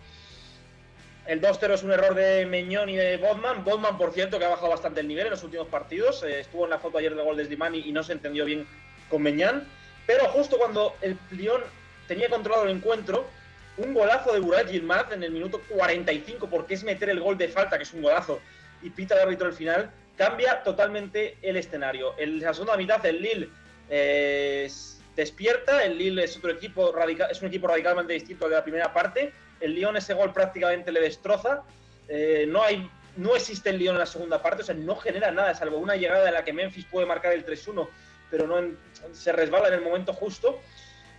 [1.27, 3.65] El 2-0 es un error de Meñón y de Bodman.
[3.65, 6.23] Bodman, por cierto, que ha bajado bastante el nivel en los últimos partidos.
[6.23, 8.65] Eh, estuvo en la foto ayer del gol de Slimani y no se entendió bien
[9.09, 9.67] con Meñán.
[10.07, 11.61] Pero justo cuando el Lyon
[12.07, 13.27] tenía controlado el encuentro.
[13.75, 17.49] Un golazo de Burak Yilmaz en el minuto 45, porque es meter el gol de
[17.49, 18.39] falta, que es un golazo,
[18.81, 22.15] y pita el árbitro al final, cambia totalmente el escenario.
[22.17, 23.49] En la segunda mitad, el Lille
[23.89, 24.69] eh,
[25.15, 25.83] despierta.
[25.83, 29.33] El Lille es otro equipo radical, es un equipo radicalmente distinto de la primera parte.
[29.59, 31.63] El Lyon ese gol prácticamente le destroza.
[32.07, 35.31] Eh, no hay no existe el Lyon en la segunda parte, o sea, no genera
[35.31, 37.87] nada, salvo una llegada en la que Memphis puede marcar el 3-1,
[38.29, 38.75] pero no
[39.13, 40.59] se resbala en el momento justo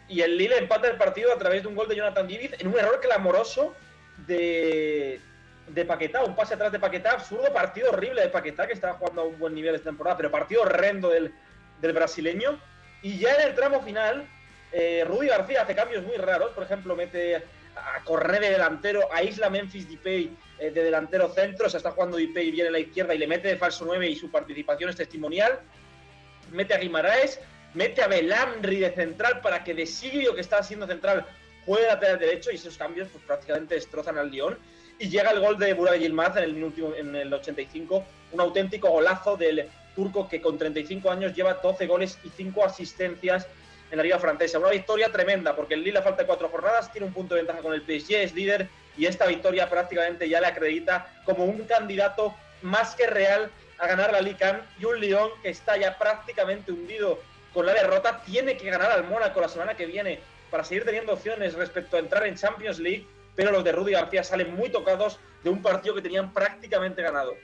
[0.08, 2.68] y el Lille empata el partido a través de un gol de Jonathan David en
[2.68, 3.74] un error clamoroso
[4.26, 5.20] de,
[5.68, 9.22] de Paquetá, un pase atrás de Paquetá, absurdo partido horrible de Paquetá, que estaba jugando
[9.22, 11.32] a un buen nivel esta temporada, pero partido horrendo del,
[11.80, 12.58] brasileño.
[13.02, 14.28] Y ya en el tramo final,
[14.72, 17.36] eh, García hace cambios muy raros, por ejemplo, mete
[17.76, 22.50] a correr de delantero, aísla Memphis Depay eh, de delantero centro, se está jugando Depay
[22.50, 25.60] bien en la izquierda y le mete de falso 9 y su participación es testimonial.
[26.50, 27.40] Mete a Guimaraes,
[27.74, 31.26] mete a Belamri de central para que de Sigrio, que está siendo central,
[31.66, 34.58] juegue lateral derecho y esos cambios pues, prácticamente destrozan al Lyon.
[34.98, 38.88] Y llega el gol de Burak Yilmaz en el, minuto, en el 85, un auténtico
[38.88, 43.48] golazo del turco que con 35 años lleva 12 goles y 5 asistencias
[43.90, 44.58] en la Liga Francesa.
[44.58, 47.60] Una victoria tremenda porque el Lille falta de cuatro jornadas tiene un punto de ventaja
[47.60, 52.34] con el PSG, es líder y esta victoria prácticamente ya le acredita como un candidato
[52.62, 57.20] más que real a ganar la Liga y un Lyon que está ya prácticamente hundido
[57.52, 60.20] con la derrota, tiene que ganar al Mónaco la semana que viene
[60.50, 64.22] para seguir teniendo opciones respecto a entrar en Champions League, pero los de Rudy García
[64.24, 67.34] salen muy tocados de un partido que tenían prácticamente ganado.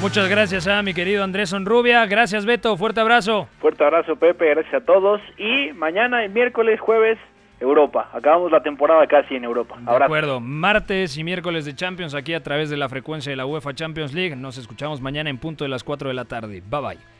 [0.00, 2.06] Muchas gracias a mi querido Andrés Onrubia.
[2.06, 2.76] Gracias, Beto.
[2.78, 3.48] Fuerte abrazo.
[3.60, 4.48] Fuerte abrazo, Pepe.
[4.48, 5.20] Gracias a todos.
[5.36, 7.18] Y mañana, el miércoles, jueves,
[7.60, 8.08] Europa.
[8.14, 9.76] Acabamos la temporada casi en Europa.
[9.78, 10.40] De acuerdo.
[10.40, 14.14] Martes y miércoles de Champions aquí a través de la frecuencia de la UEFA Champions
[14.14, 14.34] League.
[14.36, 16.62] Nos escuchamos mañana en punto de las 4 de la tarde.
[16.66, 17.19] Bye bye.